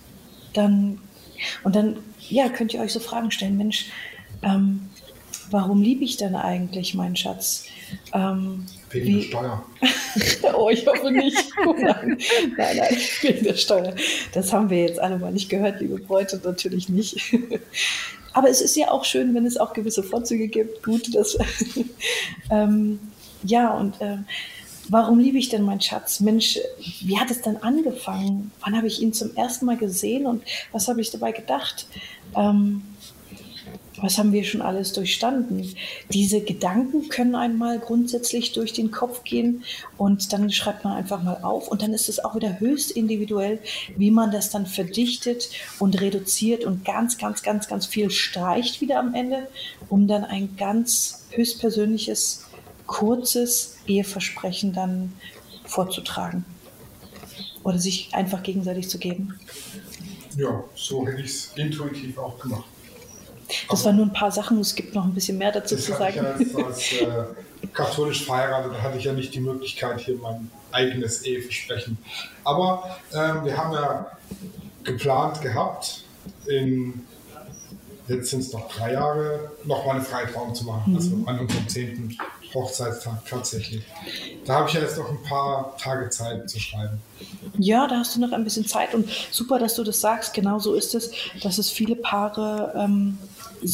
[0.54, 1.00] Dann,
[1.64, 1.96] und dann
[2.28, 3.86] ja, könnt ihr euch so Fragen stellen, Mensch,
[4.42, 4.88] ähm,
[5.50, 7.64] warum liebe ich denn eigentlich meinen Schatz?
[8.12, 9.14] Ähm, wegen wie?
[9.14, 9.64] der Steuer.
[10.56, 11.36] oh, ich hoffe nicht.
[11.66, 12.18] Oh nein,
[12.56, 13.94] nein, nein, wegen der Steuer.
[14.32, 17.34] Das haben wir jetzt alle mal nicht gehört, liebe Bräute, natürlich nicht.
[18.32, 20.82] Aber es ist ja auch schön, wenn es auch gewisse Vorzüge gibt.
[20.82, 21.36] Gut, dass.
[22.50, 23.00] ähm,
[23.42, 23.96] ja, und.
[24.00, 24.24] Ähm,
[24.88, 26.20] warum liebe ich denn meinen Schatz?
[26.20, 26.58] Mensch,
[27.00, 28.50] wie hat es denn angefangen?
[28.60, 31.86] Wann habe ich ihn zum ersten Mal gesehen und was habe ich dabei gedacht?
[32.36, 32.82] Ähm,
[34.00, 35.74] was haben wir schon alles durchstanden?
[36.12, 39.64] Diese Gedanken können einmal grundsätzlich durch den Kopf gehen
[39.96, 43.58] und dann schreibt man einfach mal auf und dann ist es auch wieder höchst individuell,
[43.96, 49.00] wie man das dann verdichtet und reduziert und ganz, ganz, ganz, ganz viel streicht wieder
[49.00, 49.48] am Ende,
[49.88, 52.46] um dann ein ganz höchstpersönliches
[52.86, 55.12] kurzes Eheversprechen dann
[55.64, 56.44] vorzutragen
[57.62, 59.38] oder sich einfach gegenseitig zu geben.
[60.38, 62.64] Ja, so hätte ich es intuitiv auch gemacht.
[63.68, 66.24] Das waren nur ein paar Sachen, es gibt noch ein bisschen mehr dazu zu sagen.
[66.38, 71.22] Ich als, als äh, katholisch verheiratet hatte ich ja nicht die Möglichkeit, hier mein eigenes
[71.22, 71.98] Eheversprechen.
[72.44, 74.06] Aber ähm, wir haben ja
[74.84, 76.04] geplant gehabt,
[76.46, 77.04] in
[78.06, 80.94] jetzt sind es noch drei Jahre, nochmal eine freie Trauung zu machen.
[80.94, 81.26] Also mhm.
[81.26, 82.16] Also an unserem zehnten
[82.54, 83.82] Hochzeitstag tatsächlich.
[84.44, 87.00] Da habe ich ja jetzt noch ein paar Tage Zeit zu schreiben.
[87.58, 90.34] Ja, da hast du noch ein bisschen Zeit und super, dass du das sagst.
[90.34, 91.10] Genau so ist es,
[91.42, 93.18] dass es viele Paare ähm,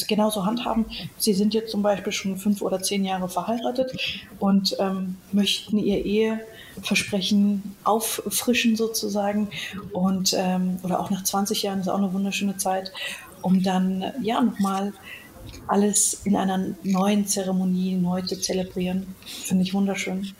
[0.08, 0.86] genauso handhaben.
[1.18, 3.94] Sie sind jetzt zum Beispiel schon fünf oder zehn Jahre verheiratet
[4.38, 9.50] und ähm, möchten ihr Eheversprechen auffrischen sozusagen
[9.92, 12.92] und ähm, oder auch nach 20 Jahren ist auch eine wunderschöne Zeit,
[13.42, 14.92] um dann ja nochmal
[15.66, 19.14] alles in einer neuen Zeremonie neu zu zelebrieren.
[19.44, 20.32] Finde ich wunderschön.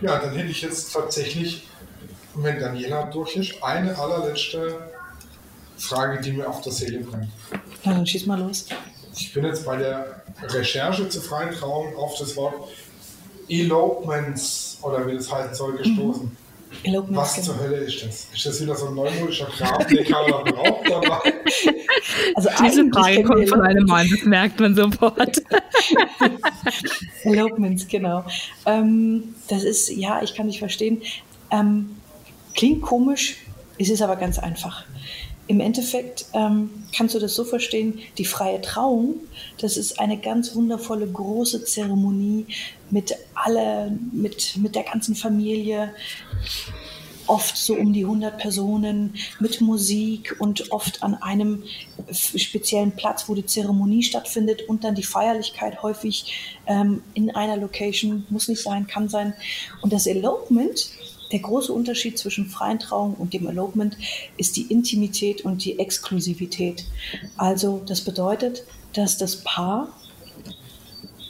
[0.00, 1.68] Ja, dann hätte ich jetzt tatsächlich,
[2.34, 4.90] wenn Daniela durch ist, eine allerletzte
[5.76, 7.28] Frage, die mir auf der Seele brennt.
[7.84, 8.66] Na, dann schieß mal los.
[9.16, 12.54] Ich bin jetzt bei der Recherche zur freien Trauung auf das Wort
[13.48, 16.24] Elopements oder wie das heißen soll gestoßen.
[16.24, 16.36] Mhm.
[17.08, 17.46] Was genau.
[17.46, 18.28] zur Hölle ist das?
[18.32, 20.90] Ist das wieder so ein neumodischer Kram, den keiner braucht?
[20.90, 21.22] Oder?
[22.34, 25.42] Also Diese Frage kommt von einem Mann, das merkt man sofort.
[27.24, 28.24] Elopements, genau.
[28.64, 31.02] Ähm, das ist, ja, ich kann nicht verstehen.
[31.50, 31.96] Ähm,
[32.54, 33.36] klingt komisch,
[33.76, 34.84] ist es aber ganz einfach.
[35.50, 39.16] Im Endeffekt ähm, kannst du das so verstehen, die freie Trauung,
[39.58, 42.46] das ist eine ganz wundervolle große Zeremonie
[42.88, 45.92] mit alle, mit, mit der ganzen Familie,
[47.26, 51.64] oft so um die 100 Personen mit Musik und oft an einem
[52.12, 58.24] speziellen Platz, wo die Zeremonie stattfindet und dann die Feierlichkeit häufig ähm, in einer Location,
[58.30, 59.34] muss nicht sein, kann sein.
[59.80, 60.90] Und das Elopement,
[61.32, 63.96] der große Unterschied zwischen freien Trauung und dem Elopement
[64.36, 66.84] ist die Intimität und die Exklusivität.
[67.36, 69.88] Also das bedeutet, dass das Paar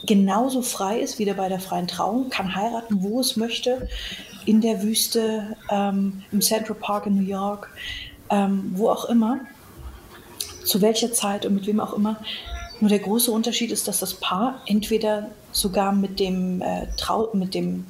[0.07, 3.89] genauso frei ist wie bei der freien Trauung, kann heiraten, wo es möchte,
[4.47, 7.71] in der Wüste, ähm, im Central Park in New York,
[8.31, 9.41] ähm, wo auch immer,
[10.65, 12.17] zu welcher Zeit und mit wem auch immer.
[12.81, 17.55] Nur der große Unterschied ist, dass das Paar entweder sogar mit dem, äh, Trau mit
[17.55, 17.85] dem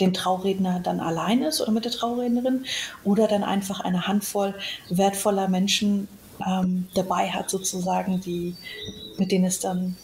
[0.00, 2.64] den Trauredner dann allein ist oder mit der Traurednerin
[3.04, 4.54] oder dann einfach eine Handvoll
[4.88, 6.08] wertvoller Menschen
[6.46, 8.56] ähm, dabei hat, sozusagen, die,
[9.18, 9.96] mit denen es dann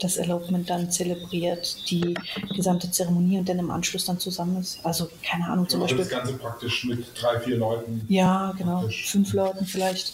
[0.00, 2.14] das Elopement dann zelebriert, die
[2.54, 4.78] gesamte Zeremonie und dann im Anschluss dann zusammen ist.
[4.84, 6.16] Also keine Ahnung, zum also Beispiel.
[6.16, 8.04] Das Ganze praktisch mit drei, vier Leuten.
[8.08, 9.10] Ja, genau, praktisch.
[9.10, 10.12] fünf Leuten vielleicht.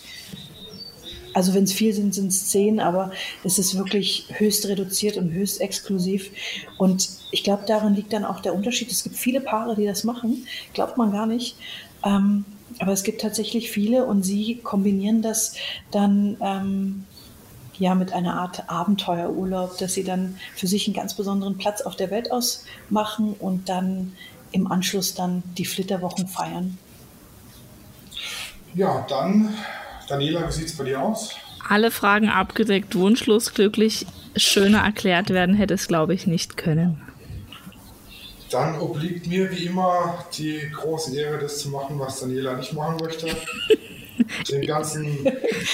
[1.35, 3.11] Also wenn es vier sind, sind es zehn, aber
[3.45, 6.30] es ist wirklich höchst reduziert und höchst exklusiv.
[6.78, 8.91] Und ich glaube, darin liegt dann auch der Unterschied.
[8.91, 11.57] Es gibt viele Paare, die das machen, glaubt man gar nicht.
[12.05, 12.45] Ähm,
[12.78, 15.55] aber es gibt tatsächlich viele und sie kombinieren das
[15.91, 17.05] dann ähm,
[17.78, 21.97] ja mit einer Art Abenteuerurlaub, dass sie dann für sich einen ganz besonderen Platz auf
[21.97, 24.12] der Welt ausmachen und dann
[24.53, 26.78] im Anschluss dann die Flitterwochen feiern.
[28.74, 29.55] Ja, dann
[30.09, 31.31] Daniela, wie sieht es bei dir aus?
[31.69, 37.01] Alle Fragen abgedeckt, wunschlos glücklich, schöner erklärt werden hätte es, glaube ich, nicht können.
[38.51, 42.97] Dann obliegt mir wie immer die große Ehre, das zu machen, was Daniela nicht machen
[43.01, 43.29] möchte.
[44.51, 45.27] Den ganzen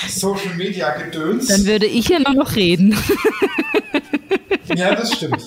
[0.08, 1.48] Social Media Gedöns.
[1.48, 2.96] Dann würde ich ja nur noch reden.
[4.74, 5.44] ja, das stimmt.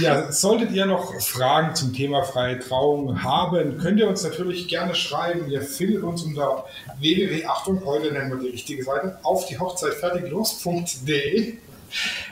[0.00, 4.94] Ja, solltet ihr noch Fragen zum Thema freie Trauung haben, könnt ihr uns natürlich gerne
[4.94, 5.50] schreiben.
[5.50, 6.64] Ihr findet uns unter
[6.98, 11.54] www.achtung, heute nennen wir die richtige Seite, auf die Hochzeit fertiglos.de,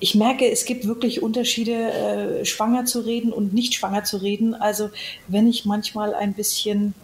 [0.00, 4.54] ich merke, es gibt wirklich Unterschiede, äh, schwanger zu reden und nicht schwanger zu reden.
[4.54, 4.90] Also
[5.28, 6.94] wenn ich manchmal ein bisschen,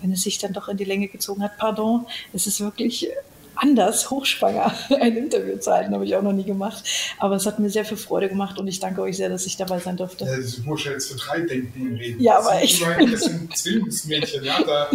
[0.00, 3.08] wenn es sich dann doch in die Länge gezogen hat, pardon, es ist wirklich
[3.56, 6.84] anders, hochschwanger, ein Interview zu halten, habe ich auch noch nie gemacht.
[7.18, 9.56] Aber es hat mir sehr viel Freude gemacht und ich danke euch sehr, dass ich
[9.56, 10.24] dabei sein durfte.
[10.24, 12.20] Ja, das muss ja jetzt für drei Denken reden.
[12.20, 12.82] Ja, aber echt.
[13.12, 14.62] Das sind Zwillingsmädchen, ja.
[14.62, 14.90] Da,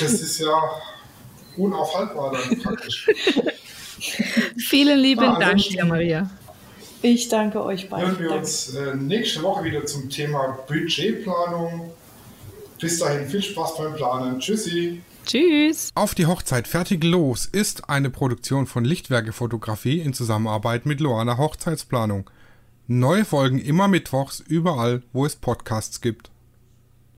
[0.00, 0.60] das ist ja
[1.56, 3.08] unaufhaltbar dann praktisch.
[4.68, 6.30] Vielen lieben Ah, Dank dir, Maria.
[7.02, 8.08] Ich danke euch beiden.
[8.08, 8.40] Hören wir Danke.
[8.42, 11.92] uns äh, nächste Woche wieder zum Thema Budgetplanung.
[12.80, 14.38] Bis dahin viel Spaß beim Planen.
[14.40, 15.00] Tschüssi.
[15.26, 15.90] Tschüss.
[15.96, 21.36] Auf die Hochzeit fertig los ist eine Produktion von Lichtwerke Fotografie in Zusammenarbeit mit Loana
[21.36, 22.30] Hochzeitsplanung.
[22.86, 26.30] Neue Folgen immer mittwochs überall, wo es Podcasts gibt.